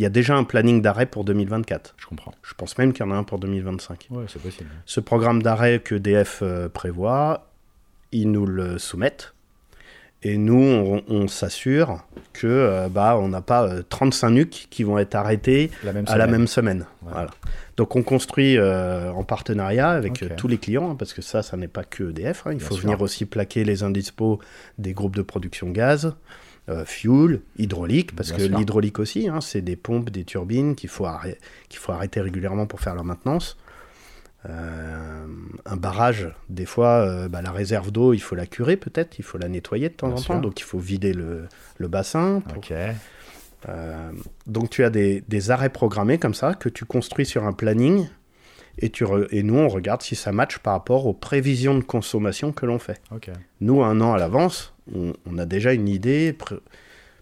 [0.00, 1.94] il y a déjà un planning d'arrêt pour 2024.
[1.98, 2.32] Je comprends.
[2.42, 4.06] Je pense même qu'il y en a un pour 2025.
[4.10, 4.70] Ouais, c'est possible.
[4.86, 7.48] Ce programme d'arrêt que DF euh, prévoit,
[8.10, 9.34] ils nous le soumettent.
[10.22, 14.84] Et nous, on, on s'assure que euh, bah, on n'a pas euh, 35 nuques qui
[14.84, 16.86] vont être arrêtés La à la même semaine.
[17.02, 17.12] Ouais.
[17.12, 17.30] Voilà.
[17.76, 21.42] Donc on construit euh, en partenariat avec euh, tous les clients, hein, parce que ça,
[21.42, 22.46] ça n'est pas que EDF.
[22.46, 22.52] hein.
[22.52, 22.84] Il Bien faut sûr.
[22.84, 24.38] venir aussi plaquer les indispos
[24.78, 26.14] des groupes de production gaz,
[26.68, 30.88] euh, fuel, hydraulique, parce Bien que l'hydraulique aussi, hein, c'est des pompes, des turbines qu'il
[30.90, 31.38] faut, arrê-
[31.68, 33.56] qu'il faut arrêter régulièrement pour faire leur maintenance.
[34.48, 35.26] Euh,
[35.66, 39.22] un barrage, des fois, euh, bah, la réserve d'eau, il faut la curer peut-être, il
[39.24, 40.34] faut la nettoyer de temps Bien en sûr.
[40.34, 41.46] temps, donc il faut vider le,
[41.76, 42.40] le bassin.
[42.40, 42.54] pour-
[44.46, 48.08] donc tu as des, des arrêts programmés comme ça que tu construis sur un planning
[48.80, 51.84] et, tu re- et nous on regarde si ça match par rapport aux prévisions de
[51.84, 53.00] consommation que l'on fait.
[53.60, 56.56] Nous un an à l'avance, on, on a déjà une idée pré-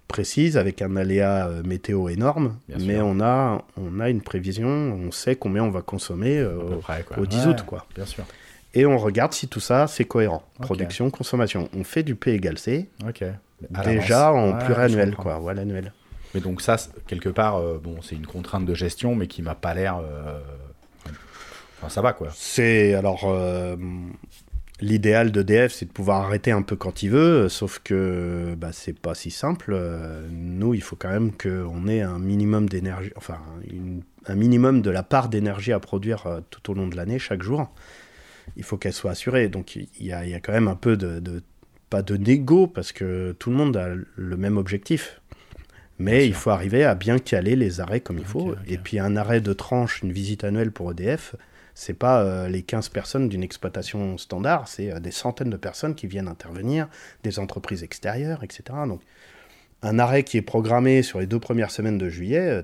[0.06, 3.06] précise avec un aléa euh, météo énorme, Bien mais sûr.
[3.06, 7.26] on a, on a une prévision, on sait combien on va consommer euh, près, au
[7.26, 7.62] 10 Ouais, août.
[7.66, 7.84] Quoi.
[7.94, 8.24] Bien sûr.
[8.74, 10.42] Et on regarde si tout ça, c'est cohérent.
[10.60, 11.68] Production, consommation.
[11.76, 12.88] On fait du P égale C,
[13.84, 15.92] déjà en Ouais, pluriannuel, quoi, l'annuel.
[16.34, 19.54] Mais donc ça, quelque part, euh, bon, c'est une contrainte de gestion, mais qui m'a
[19.54, 19.96] pas l'air.
[19.98, 20.38] euh,
[21.78, 22.28] Enfin, ça va quoi.
[22.34, 23.76] C'est alors euh,
[24.80, 28.98] l'idéal d'EDF, c'est de pouvoir arrêter un peu quand il veut, sauf que bah, c'est
[28.98, 29.72] pas si simple.
[29.74, 33.38] Euh, Nous, il faut quand même qu'on ait un minimum d'énergie, enfin
[33.70, 37.18] une- un minimum de la part d'énergie à produire euh, tout au long de l'année,
[37.18, 37.70] chaque jour.
[38.56, 39.48] Il faut qu'elle soit assurée.
[39.48, 41.42] Donc il y a, il y a quand même un peu de, de-
[41.90, 45.20] pas de négo parce que tout le monde a le même objectif.
[46.00, 46.36] Mais Bien il sûr.
[46.42, 48.54] faut arriver à bien caler les arrêts comme il faut.
[48.68, 51.34] Et puis un arrêt de tranche, une visite annuelle pour EDF,
[51.80, 55.94] c'est pas euh, les 15 personnes d'une exploitation standard, c'est euh, des centaines de personnes
[55.94, 56.88] qui viennent intervenir,
[57.22, 58.62] des entreprises extérieures, etc.
[58.88, 59.00] Donc
[59.82, 62.62] un arrêt qui est programmé sur les deux premières semaines de juillet, euh,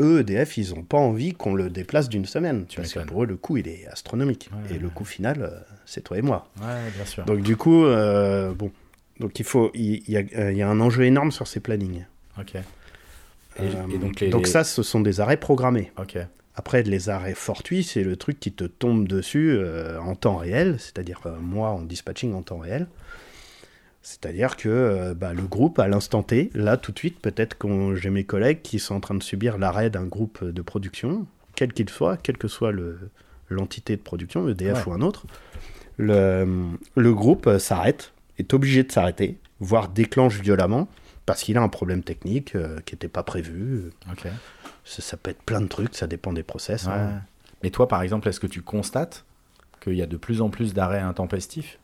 [0.00, 2.64] eux, EDF, ils n'ont pas envie qu'on le déplace d'une semaine.
[2.66, 4.48] Tu parce que pour eux, le coût, il est astronomique.
[4.50, 4.92] Ouais, et le ouais.
[4.94, 6.48] coût final, c'est toi et moi.
[6.56, 7.22] Bien sûr.
[7.26, 8.70] Donc du coup, bon,
[9.20, 12.04] donc il faut, il y, a, il y a un enjeu énorme sur ces plannings.
[12.38, 12.54] ok.
[13.58, 13.64] Et,
[13.94, 14.30] et donc les.
[14.30, 15.92] les- ça, ce sont des arrêts programmés.
[15.98, 16.16] Ok.
[16.58, 20.76] Après, les arrêts fortuits, c'est le truc qui te tombe dessus euh, en temps réel,
[20.78, 22.86] c'est-à-dire euh, moi en dispatching en temps réel.
[24.02, 27.94] C'est-à-dire que euh, bah, le groupe, à l'instant T, là tout de suite, peut-être que
[27.96, 31.26] j'ai mes collègues qui sont en train de subir l'arrêt d'un groupe de production,
[31.56, 32.98] quel qu'il soit, quelle que soit le-
[33.50, 34.92] l'entité de production, EDF Ouais.
[34.92, 35.26] ou un autre,
[35.98, 36.46] le,
[36.96, 40.88] le groupe s'arrête, est obligé de s'arrêter, voire déclenche violemment,
[41.26, 42.52] parce qu'il a un problème technique
[42.84, 43.90] qui n'était pas prévu.
[44.88, 46.86] Ça, ça peut être plein de trucs, ça dépend des process.
[46.86, 46.92] Ouais.
[46.92, 47.22] hein.
[47.62, 49.24] Mais toi, par exemple, est-ce que tu constates
[49.82, 51.78] qu'il y a de plus en plus d'arrêts intempestifs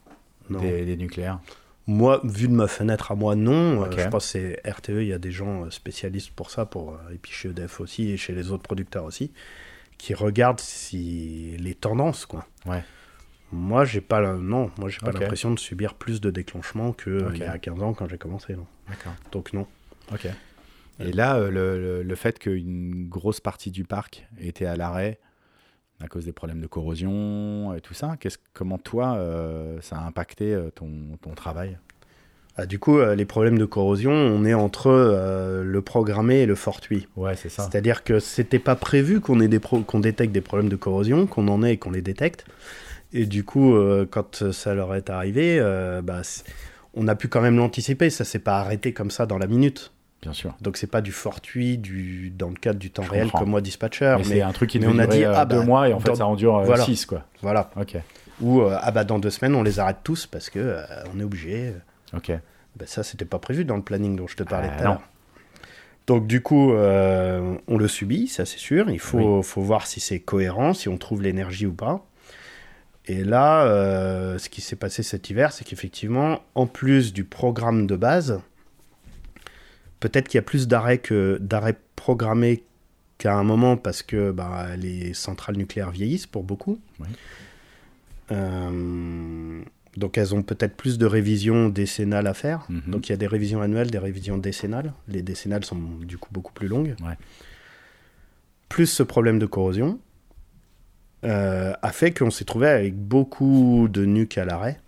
[0.48, 0.60] Non.
[0.60, 1.40] des, des nucléaires?
[1.88, 3.82] Moi, vu de ma fenêtre à moi, non.
[3.84, 6.64] Euh, je pense que c'est RTE, il y a des gens euh, spécialistes pour ça,
[6.64, 9.32] pour, euh, et puis chez EDF aussi, et chez les autres producteurs aussi,
[9.98, 12.46] qui regardent si les tendances, quoi.
[12.66, 12.84] Ouais.
[13.50, 17.28] Moi, j'ai pas, non, moi, j'ai pas l'impression de subir plus de déclenchements que euh,
[17.28, 17.34] Ok.
[17.34, 18.66] il y a 15 ans quand j'ai commencé, non.
[19.32, 19.66] Donc non.
[20.12, 20.28] Ok.
[21.02, 25.18] Et là, euh, le, le- fait qu'une grosse partie du parc était à l'arrêt
[26.02, 28.16] à cause des problèmes de corrosion et tout ça,
[28.52, 30.90] comment toi, euh, ça a impacté euh, ton,
[31.20, 31.78] ton travail?
[32.56, 36.46] Ah, du coup, euh, les problèmes de corrosion, on est entre euh, le programmé et
[36.46, 37.06] le fortuit.
[37.16, 37.62] Ouais, c'est ça.
[37.62, 41.26] C'est-à-dire que c'était pas prévu qu'on ait des pro- qu'on détecte des problèmes de corrosion,
[41.26, 42.44] qu'on en ait et qu'on les détecte.
[43.12, 45.60] Et du coup, euh, quand ça leur est arrivé,
[46.02, 46.22] bah,
[46.94, 48.10] on a pu quand même l'anticiper.
[48.10, 49.92] Ça s'est pas arrêté comme ça dans la minute.
[50.22, 50.54] Bien sûr.
[50.60, 53.40] Donc c'est pas du fortuit du dans le cadre du temps Je réel comprends.
[53.40, 54.14] comme moi dispatcher.
[54.18, 55.92] mais, Mais, c'est un truc qui devait on a dit, ah bah, deux mois et
[55.92, 56.84] en fait ça en dure euh, voilà.
[56.84, 57.24] six, quoi.
[57.42, 57.70] voilà.
[57.76, 57.96] Ok.
[58.40, 61.18] Ou euh, ah bah dans deux semaines on les arrête tous parce que euh, on
[61.18, 61.74] est obligé.
[62.16, 62.30] Ok.
[62.76, 64.86] Bah, ça, c'était pas prévu dans le planning dont je te parlais Ah, tout à
[64.88, 65.00] l'heure.
[66.06, 68.88] Donc, du coup, euh, on le subit, ça c'est sûr.
[68.90, 72.04] Il faut, faut voir si c'est cohérent, si on trouve l'énergie ou pas.
[73.06, 73.66] Et là,
[74.38, 78.40] ce qui s'est passé cet hiver, c'est qu'effectivement, en plus du programme de base,
[80.02, 82.64] peut-être qu'il y a plus d'arrêts que d'arrêts programmés
[83.18, 86.78] qu'à un moment parce que bah, les centrales nucléaires vieillissent pour beaucoup.
[88.30, 89.60] Euh,
[89.96, 92.66] donc elles ont peut-être plus de révisions décennales à faire.
[92.68, 92.82] Mhm.
[92.88, 94.92] Donc il y a des révisions annuelles, des révisions décennales.
[95.08, 96.94] Les décennales sont du coup beaucoup plus longues.
[97.02, 97.16] Ouais.
[98.68, 99.98] Plus ce problème de corrosion
[101.24, 104.80] euh, a fait qu'on s'est trouvé avec beaucoup de nuques à l'arrêt.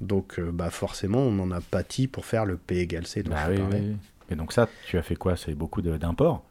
[0.00, 3.30] Donc euh, bah, forcément on en a pâti pour faire le P égale C dont
[3.30, 3.80] Bah je oui, parlais.
[3.80, 3.96] oui, oui.
[4.30, 5.36] Et donc ça, tu as fait quoi?
[5.36, 6.44] C'est beaucoup d'imports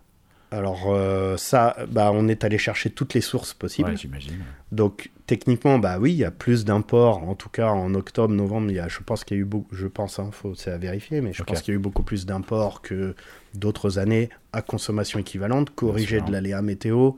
[0.52, 3.90] Alors euh, ça, bah, on est allé chercher toutes les sources possibles.
[3.90, 4.40] Ouais, j'imagine.
[4.72, 7.28] Donc techniquement, bah oui, il y a plus d'imports.
[7.28, 9.46] En tout cas, en octobre, novembre, il y a, je pense qu'il y a eu
[9.46, 11.82] beaucoup, je pense, hein, faut, c'est à vérifier, mais je pense qu'il y a eu
[11.82, 13.16] beaucoup plus d'imports que
[13.56, 17.12] d'autres années à consommation équivalente, corrigé de l'aléa météo.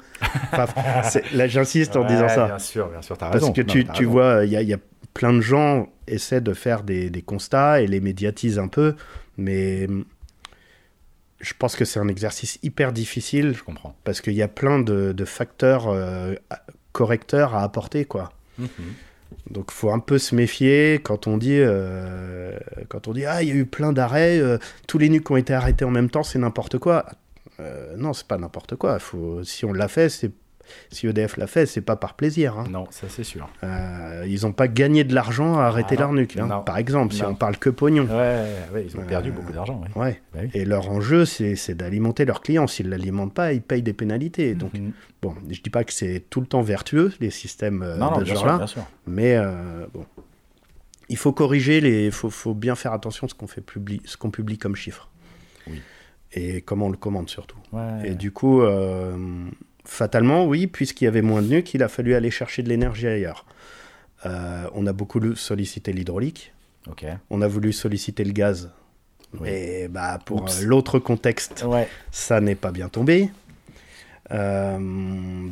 [0.54, 0.68] Enfin,
[1.34, 2.46] là, j'insiste en disant ça.
[2.46, 3.54] Bien sûr, bien sûr, t'as Parce raison.
[3.54, 4.80] que Non, tu, tu vois, il y y a
[5.14, 8.96] plein de gens essaient de faire des, des constats et les médiatisent un peu,
[9.38, 9.88] mais
[11.40, 13.96] je pense que c'est un exercice hyper difficile Je comprends.
[14.04, 16.34] parce qu'il y a plein de, de facteurs euh,
[16.92, 18.32] correcteurs à apporter, quoi.
[18.58, 18.68] Mhm.
[19.50, 22.58] Donc faut un peu se méfier quand on dit euh,
[22.88, 24.58] quand on dit ah il y a eu plein d'arrêts, euh,
[24.88, 27.06] tous les nuques qui ont été arrêtés en même temps, c'est n'importe quoi.
[27.60, 28.98] Euh, non, c'est pas n'importe quoi.
[29.00, 30.32] Faut, si on l'a fait, c'est
[30.92, 32.58] si EDF l'a fait, c'est pas par plaisir.
[32.58, 32.66] hein.
[32.70, 33.48] Non, ça c'est sûr.
[33.64, 36.38] Euh, ils ont pas gagné de l'argent à arrêter Ah, leur nuque.
[36.38, 36.64] hein.
[36.66, 38.04] Par exemple, si on parle que pognon.
[38.06, 39.82] Ouais, ouais, ils ont perdu Euh, beaucoup d'argent.
[39.96, 40.02] Ouais.
[40.02, 40.22] Ouais.
[40.34, 40.50] Bah oui.
[40.54, 42.68] Et leur enjeu, c'est d'alimenter leurs clients.
[42.68, 44.56] S'ils l'alimentent pas, ils payent des pénalités.
[44.56, 44.92] Donc, Mhm.
[45.22, 48.18] bon, je dis pas que c'est tout le temps vertueux, les systèmes euh, non, non,
[48.18, 48.58] de ce bien sûr, genre-là.
[48.58, 48.86] bien sûr.
[49.08, 50.06] Mais euh, bon,
[51.10, 52.06] il faut corriger les.
[52.08, 54.02] Il faut, faut bien faire attention à ce qu'on publi-
[54.32, 55.10] publie comme chiffres.
[55.68, 55.82] Oui.
[56.38, 57.58] Et comment on le commande surtout.
[57.72, 58.10] Ouais.
[58.10, 58.62] Et du coup,
[59.86, 63.08] fatalement, oui, puisqu'il y avait moins de nuques, il a fallu aller chercher de l'énergie
[63.08, 63.46] ailleurs.
[64.26, 66.54] Euh, on a beaucoup sollicité l'hydraulique,
[67.30, 68.72] on a voulu solliciter le gaz.
[69.34, 69.40] Oui.
[69.44, 71.88] Mais bah, pour euh, l'autre contexte, Ouais.
[72.12, 73.30] ça n'est pas bien tombé.
[74.32, 74.78] Euh,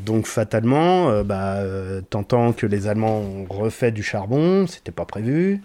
[0.06, 5.62] donc fatalement, euh, bah, euh, que les Allemands ont refait du charbon, c'était pas prévu,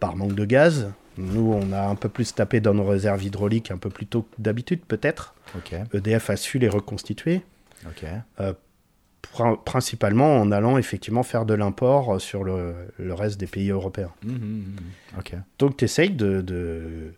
[0.00, 0.90] par manque de gaz.
[1.20, 4.22] Nous, on a un peu plus tapé dans nos réserves hydrauliques un peu plus tôt
[4.22, 5.34] que d'habitude, peut-être.
[5.94, 7.42] EDF a su les reconstituer,
[9.22, 13.70] prin- principalement en allant effectivement faire de l'import euh, sur le, le reste des pays
[13.70, 14.12] européens.
[14.24, 14.64] Mhm, mhm.
[15.18, 15.34] Ok.
[15.58, 16.40] Donc tu essayes de...
[16.40, 17.14] de-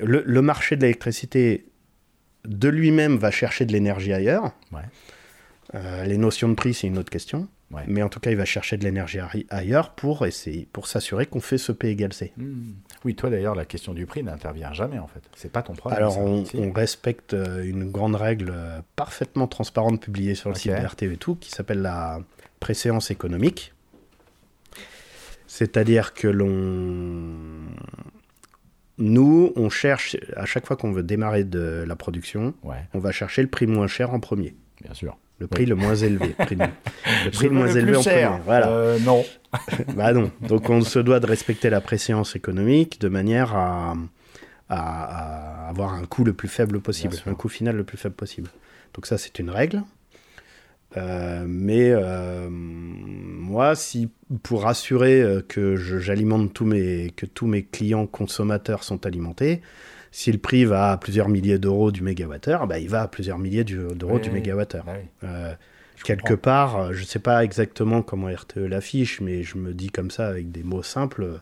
[0.00, 1.66] Le, le marché de l'électricité
[2.44, 4.52] de lui-même va chercher de l'énergie ailleurs.
[4.72, 4.82] Ouais.
[5.74, 7.48] Euh, les notions de prix, c'est une autre question.
[7.70, 7.82] Ouais.
[7.86, 9.18] Mais en tout cas, il va chercher de l'énergie
[9.50, 12.32] ailleurs pour essayer, pour s'assurer qu'on fait ce P égale C.
[13.04, 15.22] Oui, toi d'ailleurs, la question du prix n'intervient jamais en fait.
[15.36, 15.98] C'est pas ton problème.
[15.98, 20.86] Alors, on, respecte euh, une grande règle euh, parfaitement transparente publiée sur le site de
[20.86, 22.20] RTV et tout, qui s'appelle la
[22.60, 23.72] préséance économique.
[25.46, 27.68] C'est-à-dire que l'on.
[28.98, 33.12] Nous, on cherche, à chaque fois qu'on veut démarrer de la production, Ouais, on va
[33.12, 34.56] chercher le prix moins cher en premier.
[34.82, 35.16] bien sûr.
[35.40, 36.34] Le prix le moins élevé.
[36.50, 38.40] le prix le moins élevé en cher.
[38.44, 38.68] Voilà.
[38.70, 39.24] Euh, non.
[39.96, 40.30] Bah non.
[40.42, 43.94] Donc on se doit de respecter la préséance économique de manière à,
[44.68, 48.14] à- à avoir un coût le plus faible possible, un coût final le plus faible
[48.14, 48.50] possible.
[48.94, 49.82] Donc ça c'est une règle.
[50.96, 54.10] Euh, mais euh, moi, si
[54.42, 59.60] pour assurer que j'alimente tous mes que tous mes clients consommateurs sont alimentés,
[60.10, 63.38] si le prix va à plusieurs milliers d'euros du mégawattheure, bah, il va à plusieurs
[63.38, 64.84] milliers d'euros Oui, du mégawattheure.
[64.84, 65.08] Bah oui.
[65.24, 65.54] Euh,
[66.04, 66.36] quelque comprends.
[66.36, 70.10] part, euh, je ne sais pas exactement comment RTE l'affiche, mais je me dis comme
[70.10, 71.40] ça avec des mots simples,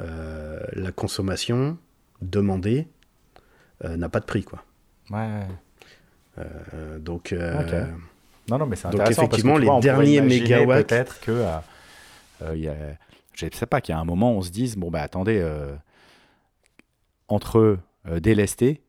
[0.00, 1.78] euh, la consommation
[2.22, 2.86] demandée
[3.84, 4.42] euh, n'a pas de prix.
[4.44, 4.62] Quoi.
[5.10, 5.42] Ouais.
[6.98, 7.34] Donc.
[8.48, 9.22] Non, non, mais c'est Donc, intéressant.
[9.24, 11.30] effectivement, parce que, les vois, derniers mégawatts- Peut-être que.
[11.32, 12.74] euh, il y a-
[13.34, 15.74] je sais pas, qu'il y a un moment, on se dise bon, bah attendez, euh,
[17.28, 18.82] entre euh, délester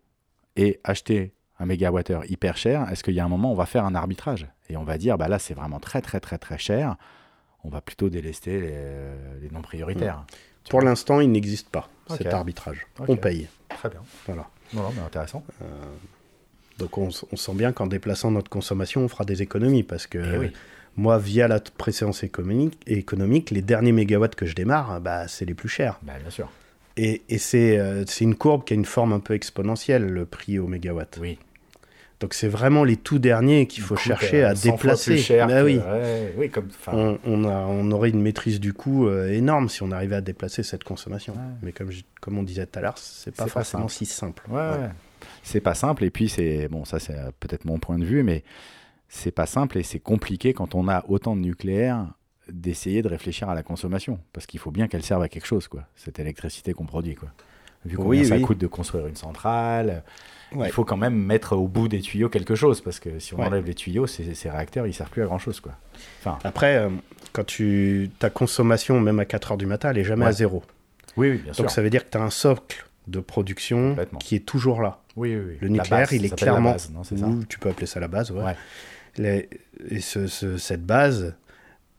[0.55, 3.85] et acheter un mégawattheure hyper cher, est-ce qu'il y a un moment, on va faire
[3.85, 6.95] un arbitrage Et on va dire, bah là, c'est vraiment très, très, très, très cher.
[7.63, 10.23] On va plutôt délester les, euh, les non prioritaires.
[10.69, 12.85] Pour l'instant, il n'existe pas, cet arbitrage.
[13.07, 13.47] On paye.
[13.69, 14.01] Très bien.
[14.25, 14.47] Voilà.
[14.73, 15.43] Non, non, mais intéressant.
[16.77, 20.37] Donc on, sent bien qu'en déplaçant notre consommation, on fera des économies, parce que Eh
[20.37, 20.53] oui.
[20.95, 25.55] moi, via la préséance économique, économique, les derniers mégawatts que je démarre, bah, c'est les
[25.55, 25.99] plus chers.
[26.03, 26.49] Bah, bien sûr.
[26.97, 30.25] Et, et c'est euh, c'est une courbe qui a une forme un peu exponentielle, le
[30.25, 31.17] prix au mégawatt.
[31.21, 31.37] Oui.
[32.19, 35.11] Donc c'est vraiment les tout derniers qu'il Il faut chercher euh, à 100 fois déplacer.
[35.11, 35.77] plus cher Bah que- oui.
[35.77, 36.67] ouais, oui, comme.
[36.87, 40.21] On, on a- on aurait une maîtrise du coût euh, énorme si on arrivait à
[40.21, 41.33] déplacer cette consommation.
[41.33, 41.39] Ouais.
[41.61, 43.93] Mais comme, je- comme on disait tout à l'heure, c'est pas forcément simple.
[43.93, 44.43] si simple.
[44.49, 44.89] Ouais.
[45.43, 46.03] C'est pas simple.
[46.03, 46.67] Et puis, c'est.
[46.69, 48.43] Bon, ça, c'est euh, peut-être mon point de vue, mais
[49.09, 52.07] c'est pas simple et c'est compliqué quand on a autant de nucléaire
[52.51, 54.19] d'essayer de réfléchir à la consommation.
[54.33, 55.83] Parce qu'il faut bien qu'elle serve à quelque chose, quoi.
[55.95, 57.29] Cette électricité qu'on produit, quoi.
[57.85, 58.41] Vu combien Oui, ça oui.
[58.41, 60.03] coûte de construire une centrale,
[60.53, 60.67] Ouais.
[60.67, 62.81] il faut quand même mettre au bout des tuyaux quelque chose.
[62.81, 63.45] Parce que si on Ouais.
[63.45, 65.73] enlève les tuyaux, ces, ces réacteurs, ils servent plus à grand chose, quoi.
[66.19, 66.89] Enfin, Après, euh,
[67.33, 70.29] quand tu ta consommation, même à 4 heures du matin, elle est jamais Ouais.
[70.29, 70.63] à zéro.
[71.15, 71.63] oui, oui, bien sûr.
[71.63, 74.99] Donc ça veut dire que tu as un socle de production qui est toujours là.
[75.15, 75.57] Oui, oui, oui.
[75.61, 76.71] Le La nucléaire, base, il est la clairement.
[76.73, 78.43] base, non, c'est ça ou tu peux appeler ça la base, ouais.
[78.43, 78.55] Ouais.
[79.17, 79.49] Les-
[79.89, 81.33] et ce- ce- cette base,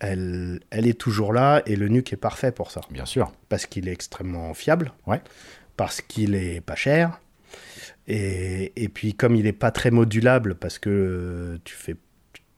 [0.00, 2.80] elle, elle est toujours là et le nuque est parfait pour ça.
[2.90, 3.32] Bien sûr.
[3.48, 5.20] Parce qu'il est extrêmement fiable, Ouais.
[5.76, 7.20] parce qu'il est pas cher,
[8.06, 11.96] et, et puis comme il est pas très modulable, parce que tu fais,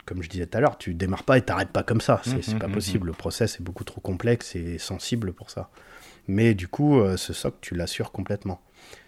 [0.04, 2.20] comme je disais tout à l'heure, tu démarres pas et t'arrêtes pas comme ça.
[2.24, 3.06] C'est c'est pas mhm, possible.
[3.08, 5.70] Le process est beaucoup trop complexe et sensible pour ça.
[6.28, 8.60] Mais du coup, euh, ce socle, tu l'assures complètement.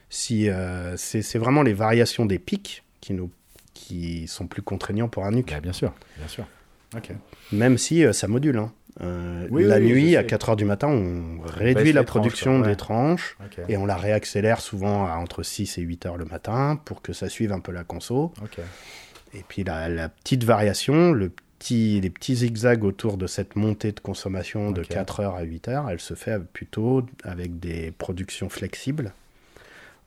[0.08, 3.30] Si euh, c'est c'est vraiment les variations des pics qui nous
[3.74, 5.50] qui sont plus contraignants pour un nuque.
[5.50, 6.44] Bah, bien sûr, bien sûr.
[7.52, 8.56] Même si euh, ça module.
[8.58, 8.72] hein.
[9.00, 12.68] Euh, Oui, la oui, nuit, à 4h du matin, on réduit la tranches, production ouais.
[12.68, 13.36] des tranches
[13.68, 17.12] et on la réaccélère souvent à entre 6 et 8 heures le matin pour que
[17.14, 18.32] ça suive un peu la conso.
[19.34, 23.92] Et puis la, la petite variation, le petit, les petits zigzags autour de cette montée
[23.92, 24.88] de consommation de Ok.
[24.88, 29.14] 4 heures à 8 heures, elle se fait plutôt avec des productions flexibles.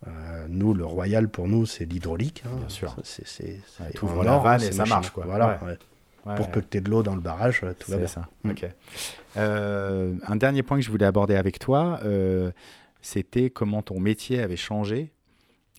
[0.07, 2.43] Euh, nous, le royal pour nous, c'est l'hydraulique.
[2.45, 2.55] hein.
[2.59, 2.95] Bien sûr.
[3.03, 3.57] C'est,
[4.03, 5.25] en la or, vanne et ça marche, quoi.
[5.25, 5.77] Voilà, Ouais.
[6.25, 6.35] Ouais.
[6.35, 6.51] Pour ouais.
[6.51, 8.07] peu que tu aies de l'eau dans le barrage, euh, tout va bien.
[8.07, 8.27] ça.
[8.43, 8.53] Mm.
[9.37, 12.51] Euh, un dernier point que je voulais aborder avec toi, euh,
[13.01, 15.11] c'était comment ton métier avait changé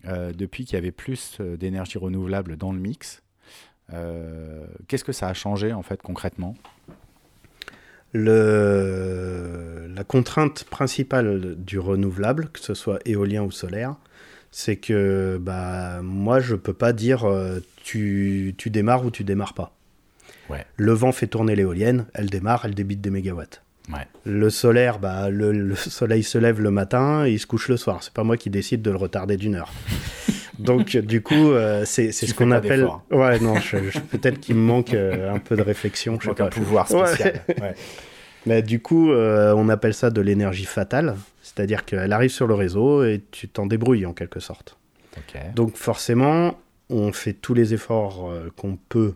[0.06, 3.22] euh, depuis qu'il y avait plus d'énergie renouvelable dans le mix.
[4.88, 6.56] Qu'est-ce que ça a changé en fait concrètement?
[8.12, 9.86] Le...
[9.94, 13.94] La contrainte principale du renouvelable, que ce soit éolien ou solaire,
[14.50, 17.26] c'est que bah, moi, je peux pas dire
[17.84, 19.75] tu, tu démarres ou tu démarres pas.
[20.48, 20.64] Ouais.
[20.76, 23.62] Le vent fait tourner l'éolienne, elle démarre, elle débite des mégawatts.
[23.88, 24.06] Ouais.
[24.24, 27.76] Le solaire, bah, le, le soleil se lève le matin et il se couche le
[27.76, 28.02] soir.
[28.02, 29.72] C'est pas moi qui décide de le retarder d'une heure.
[30.58, 32.80] Donc, du coup, euh, c'est ce qu'on appelle.
[32.80, 33.04] d'effort.
[33.10, 33.54] Ouais, non,
[34.10, 36.18] peut-être qu'il me manque euh, un peu de réflexion.
[36.20, 36.48] je un pas.
[36.48, 37.42] pouvoir spécial.
[37.60, 37.74] Ouais.
[38.46, 41.16] Mais du coup, euh, on appelle ça de l'énergie fatale.
[41.42, 44.78] C'est-à-dire qu'elle arrive sur le réseau et tu t'en débrouilles en quelque sorte.
[45.54, 46.58] Donc forcément,
[46.90, 49.14] on fait tous les efforts euh, qu'on peut,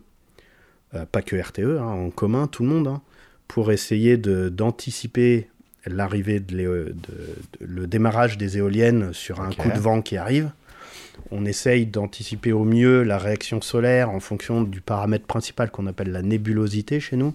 [0.95, 3.01] euh, pas que RTE, hein, en commun, tout le monde, hein,
[3.49, 5.49] pour essayer d'anticiper
[5.86, 10.16] l'arrivée, de, l'éo- de- de- le démarrage des éoliennes sur un coup de vent qui
[10.16, 10.51] arrive.
[11.32, 16.11] On essaye d'anticiper au mieux la réaction solaire en fonction du paramètre principal qu'on appelle
[16.12, 17.34] la nébulosité chez nous.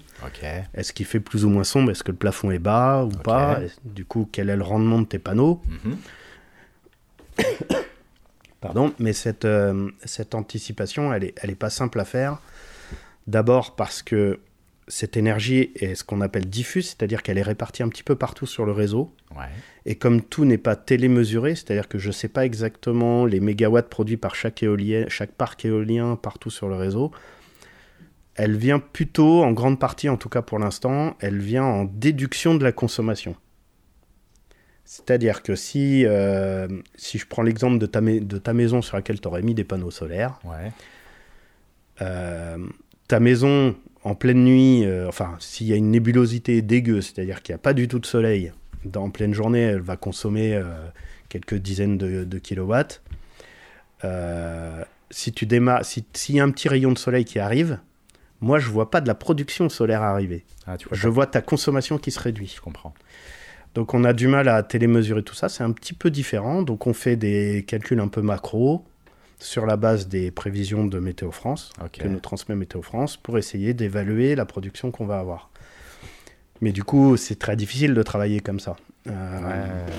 [0.74, 1.92] Est-ce qu'il fait plus ou moins sombre?
[1.92, 3.60] Est-ce que le plafond est bas ou pas?
[3.86, 5.62] Du coup, quel est le rendement de tes panneaux?
[5.86, 5.98] Mhm.
[8.62, 12.40] Pardon, mais cette, euh, cette anticipation, elle n'est elle est pas simple à faire.
[13.28, 14.40] D'abord parce que
[14.88, 18.46] cette énergie est ce qu'on appelle diffuse, c'est-à-dire qu'elle est répartie un petit peu partout
[18.46, 19.12] sur le réseau.
[19.36, 19.46] Ouais.
[19.88, 23.90] Et comme tout n'est pas télémesuré, c'est-à-dire que je ne sais pas exactement les mégawatts
[23.90, 27.12] produits par chaque, éolien, chaque parc éolien partout sur le réseau,
[28.36, 32.54] elle vient plutôt, en grande partie en tout cas pour l'instant, elle vient en déduction
[32.54, 33.36] de la consommation.
[34.84, 38.98] C'est-à-dire que si, euh, si je prends l'exemple de ta, mai- de ta maison sur
[38.98, 40.72] laquelle tu aurais mis des panneaux solaires, Ouais.
[42.02, 42.58] euh,
[43.08, 47.54] ta maison en pleine nuit, euh, enfin, s'il y a une nébulosité dégueu, c'est-à-dire qu'il
[47.54, 48.52] n'y a pas du tout de soleil,
[48.84, 50.64] dans en pleine journée, elle va consommer euh,
[51.30, 53.02] quelques dizaines de, de kilowatts.
[54.04, 57.80] Euh, si tu démarres, si- s'il y a un petit rayon de soleil qui arrive,
[58.42, 60.44] moi je vois pas de la production solaire arriver.
[60.68, 62.52] Ah, tu vois, Je vois ta consommation qui se réduit.
[62.56, 62.94] je comprends.
[63.74, 66.62] Donc on a du mal à télémesurer tout ça, c'est un petit peu différent.
[66.62, 68.86] Donc on fait des calculs un peu macro
[69.40, 73.74] sur la base des prévisions de Météo France que nous transmet Météo France pour essayer
[73.74, 75.50] d'évaluer la production qu'on va avoir.
[76.62, 78.76] Mais du coup, c'est très difficile de travailler comme ça.
[79.08, 79.92] Euh, Ouais.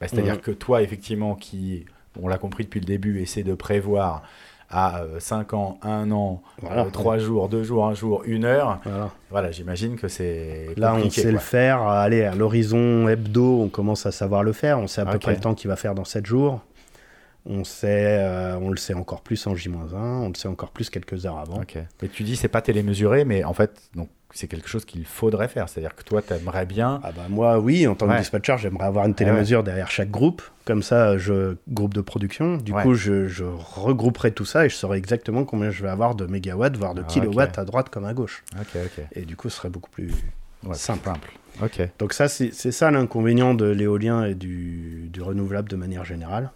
[0.00, 0.40] Bah, C'est-à-dire Ouais.
[0.40, 1.84] que toi, effectivement, qui,
[2.20, 4.22] on l'a compris depuis le début, essaie de prévoir
[4.68, 6.84] à 5 ans, 1 an, Voilà.
[6.86, 9.10] 3 jours, 2 jours, 1 jour, 1 heure, voilà.
[9.30, 11.82] voilà, j'imagine que c'est Là, on sait le faire.
[11.82, 14.78] Allez, à l'horizon hebdo, on commence à savoir le faire.
[14.80, 16.62] On sait à peu près le temps qu'il va faire dans 7 jours.
[17.48, 20.90] On, sait, euh, on le sait encore plus en J-1, on le sait encore plus
[20.90, 21.60] quelques heures avant.
[21.62, 21.76] Ok.
[22.02, 25.46] Et tu dis c'est pas télémesuré, mais en fait, donc c'est quelque chose qu'il faudrait
[25.48, 25.68] faire.
[25.68, 27.00] C'est-à-dire que toi, tu aimerais bien.
[27.04, 28.14] Ah bah moi oui, en tant Ouais.
[28.16, 30.42] que dispatcher, j'aimerais avoir une télémesure derrière chaque groupe.
[30.64, 32.56] Comme ça, je groupe de production.
[32.56, 32.82] Du Ouais.
[32.82, 36.26] coup, je, je regrouperai tout ça et je saurai exactement combien je vais avoir de
[36.26, 38.42] mégawatts, voire de Ah, kilowatts à droite comme à gauche.
[39.14, 40.10] Et du coup, ce serait beaucoup plus
[40.72, 41.08] simple.
[42.00, 46.50] Donc ça, c'est c'est ça l'inconvénient de l'éolien et du, du renouvelable de manière générale.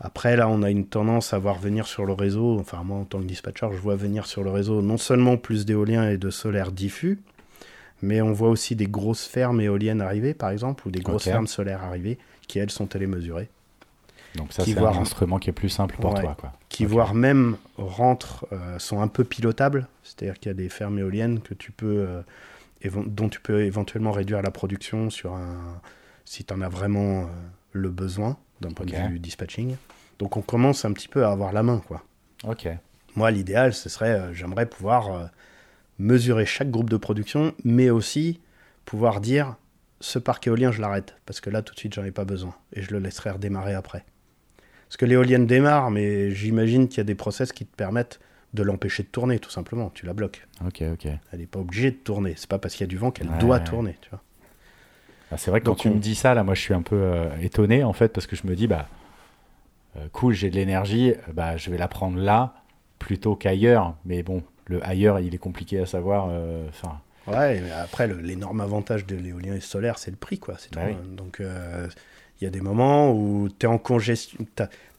[0.00, 3.04] Après, là, on a une tendance à voir venir sur le réseau, enfin moi en
[3.04, 6.30] tant que dispatcher, je vois venir sur le réseau non seulement plus d'éolien et de
[6.30, 7.20] solaire diffus,
[8.02, 11.46] mais on voit aussi des grosses fermes éoliennes arriver, par exemple, ou des grosses fermes
[11.46, 12.18] solaires arriver,
[12.48, 13.48] qui elles sont télémesurées,
[14.34, 16.20] Donc ça, c'est voit- un instrument qui est plus simple pour Ouais.
[16.22, 16.52] toi, quoi.
[16.68, 20.98] qui voire même rentrent, euh, sont un peu pilotables, c'est-à-dire qu'il y a des fermes
[20.98, 22.22] éoliennes que tu peux, euh,
[23.06, 25.80] dont tu peux éventuellement réduire la production sur un,
[26.24, 27.26] si tu en as vraiment euh,
[27.72, 29.76] le besoin d'un point de vue dispatching.
[30.18, 32.02] Donc on commence un petit peu à avoir la main, quoi.
[32.44, 32.68] Ok.
[33.14, 35.26] Moi, l'idéal, ce serait, euh, j'aimerais pouvoir euh,
[35.98, 38.40] mesurer chaque groupe de production, mais aussi
[38.86, 39.56] pouvoir dire,
[40.00, 42.54] ce parc éolien, je l'arrête, parce que là, tout de suite, j'en ai pas besoin,
[42.72, 44.04] et je le laisserai redémarrer après.
[44.88, 48.18] Parce que l'éolienne démarre, mais j'imagine qu'il y a des process qui te permettent
[48.54, 49.90] de l'empêcher de tourner, tout simplement.
[49.90, 50.46] Tu la bloques.
[50.66, 51.06] Ok, ok.
[51.32, 52.34] Elle n'est pas obligée de tourner.
[52.36, 53.64] C'est pas parce qu'il y a du vent qu'elle Ouais, doit ouais.
[53.64, 54.22] tourner, tu vois.
[55.32, 56.74] Ah, c'est vrai que quand Donc tu on- me dis ça, là, moi, je suis
[56.74, 58.86] un peu euh, étonné, en fait, parce que je me dis, bah,
[59.96, 62.54] euh, cool, j'ai de l'énergie, euh, bah, je vais la prendre là
[62.98, 63.94] plutôt qu'ailleurs.
[64.04, 66.28] Mais bon, le ailleurs, il est compliqué à savoir.
[66.30, 70.56] euh, Enfin, Ouais, mais après, l'énorme avantage de l'éolien et solaire, c'est le prix, quoi.
[70.58, 70.92] C'est Bah oui.
[70.94, 71.04] hein.
[71.16, 71.86] Donc, euh,
[72.40, 74.38] il y a des moments où tu es en congestion.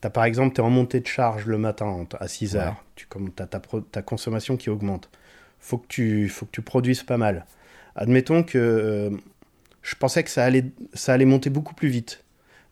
[0.01, 2.61] As, par exemple, tu es en montée de charge le matin à 6 Ouais.
[2.61, 2.75] heures.
[2.95, 3.07] Tu
[3.39, 5.09] as ta, pro- ta consommation qui augmente.
[5.59, 7.45] faut que tu faut que tu produises pas mal.
[7.95, 9.09] Admettons que euh,
[9.83, 12.23] je pensais que ça allait, ça allait monter beaucoup plus vite.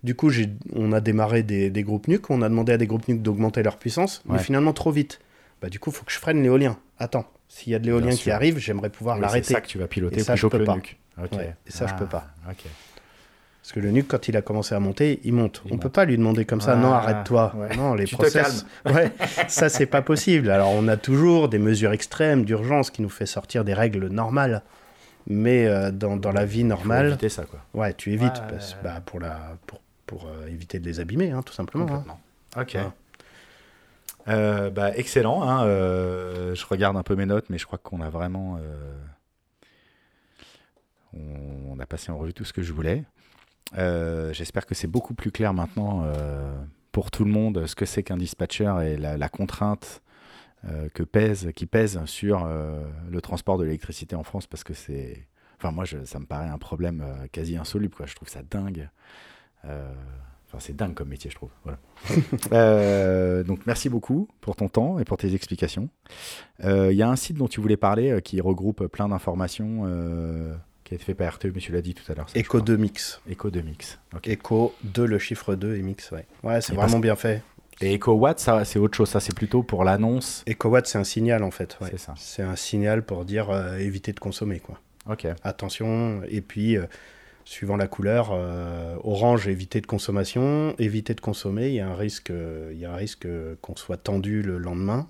[0.04, 2.88] Du coup, j'ai- on a démarré des, des groupes nuques, on a demandé à des
[2.88, 5.20] groupes nuques d'augmenter leur puissance, mais finalement trop vite.
[5.62, 6.78] Bah, du coup, il faut que je freine l'éolien.
[6.98, 9.54] Attends, s'il y a de l'éolien qui arrive, j'aimerais pouvoir oui, c'est l'arrêter.
[9.54, 10.76] ça que tu vas piloter Et ça, je que peux le pas.
[10.76, 10.98] nuque.
[11.24, 11.34] Ok.
[11.34, 12.26] Ouais, et ça, je peux pas.
[12.50, 12.64] Ok.
[13.62, 15.62] Parce que le nuque, quand il a commencé à monter, il monte.
[15.68, 15.94] Il on peut monte.
[15.94, 17.54] pas lui demander comme ça, Ah, non, arrête-toi.
[17.56, 17.76] ouais.
[17.78, 18.66] Non, les Tu te process.
[18.86, 19.12] Ouais,
[19.48, 20.50] ça, c'est pas possible.
[20.50, 24.64] Alors, on a toujours des mesures extrêmes d'urgence qui nous fait sortir des règles normales.
[25.28, 27.60] Mais euh, dans, dans la vie Il faut normale, éviter ça, quoi.
[27.74, 31.00] ouais, tu évites Ouais, parce- ouais, bah, pour, la, pour, pour euh, éviter de les
[31.00, 32.04] abîmer, hein, tout simplement.
[32.08, 32.62] hein.
[32.62, 32.72] Ok.
[32.74, 32.94] Voilà.
[34.28, 35.42] Euh, bah, excellent.
[35.44, 38.58] hein, euh, je regarde un peu mes notes, mais je crois qu'on a vraiment.
[38.60, 38.94] euh,
[41.14, 43.04] on, on a passé en revue tout ce que je voulais.
[43.78, 46.54] Euh, J'espère que c'est beaucoup plus clair maintenant euh,
[46.92, 50.11] pour tout le monde ce que c'est qu'un dispatcher et la, la contrainte euh,
[50.94, 55.28] que pèse, qui pèse sur euh, le transport de l'électricité en France, parce que c'est.
[55.58, 57.94] Enfin, moi, je- ça me paraît un problème euh, quasi insoluble.
[57.96, 58.06] Quoi.
[58.08, 58.90] Je trouve ça dingue.
[59.66, 59.92] Euh,
[60.54, 61.50] Enfin, c'est dingue comme métier, je trouve.
[61.64, 61.78] Voilà.
[62.52, 65.88] Euh, donc, merci beaucoup pour ton temps et pour tes explications.
[66.66, 69.84] Euh, Il y a un site dont tu voulais parler euh, qui regroupe plein d'informations
[69.86, 70.54] euh,
[70.84, 72.28] qui a été fait par RTE, mais tu l'as dit tout à l'heure.
[72.58, 72.62] crois.
[72.62, 73.22] 2 mix.
[73.30, 73.98] Echo de mix.
[74.14, 74.28] ok.
[74.28, 76.26] Echo 2, le chiffre 2 et mix, ouais.
[76.44, 77.44] Ouais, c'est vraiment parce- bien fait.
[77.82, 79.10] Et Echo Watt, ça, c'est autre chose.
[79.10, 80.44] Ça, c'est plutôt pour l'annonce.
[80.46, 81.78] Echo Watt, c'est un signal en fait.
[81.82, 81.88] ouais.
[81.92, 82.14] C'est ça.
[82.18, 84.80] C'est un signal pour dire euh, éviter de consommer, quoi.
[85.10, 85.28] Ok.
[85.44, 86.86] Attention, et puis euh,
[87.44, 91.96] suivant la couleur, euh, orange, éviter de consommation, éviter de consommer, il y a un
[91.96, 93.28] risque, euh, il y a un risque
[93.62, 95.08] qu'on soit tendu le lendemain.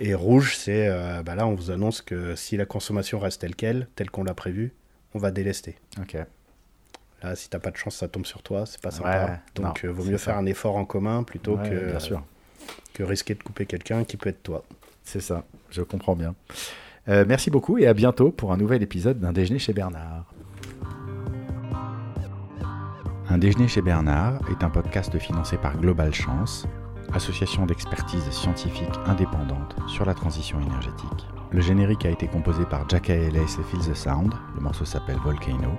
[0.00, 0.88] Et rouge, c'est
[1.24, 4.34] bah là, on vous annonce que si la consommation reste telle qu'elle, telle qu'on l'a
[4.34, 4.72] prévu,
[5.14, 5.76] on va délester.
[6.00, 6.16] Ok.
[7.24, 9.38] Là, si t'as pas de chance, ça tombe sur toi, c'est pas Ouais, sympa.
[9.54, 10.26] Donc, non, euh, vaut mieux ça.
[10.32, 12.22] faire un effort en commun plutôt Ouais, que, Bien sûr.
[12.92, 14.62] que risquer de couper quelqu'un qui peut être toi.
[15.04, 15.44] C'est ça.
[15.70, 16.34] Je comprends bien.
[17.08, 20.24] Euh, merci beaucoup et à bientôt pour un nouvel épisode d'un déjeuner chez Bernard.
[23.30, 26.66] Un déjeuner chez Bernard est un podcast financé par Global Chance,
[27.14, 31.26] association d'expertise scientifique indépendante sur la transition énergétique.
[31.50, 34.32] Le générique a été composé par Jack ALS et Feel the Sound.
[34.56, 35.70] Le morceau s'appelle Volcano.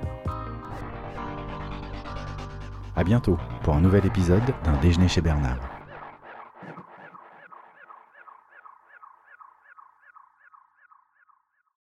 [2.95, 5.74] À bientôt pour un nouvel épisode d'un déjeuner chez Bernard.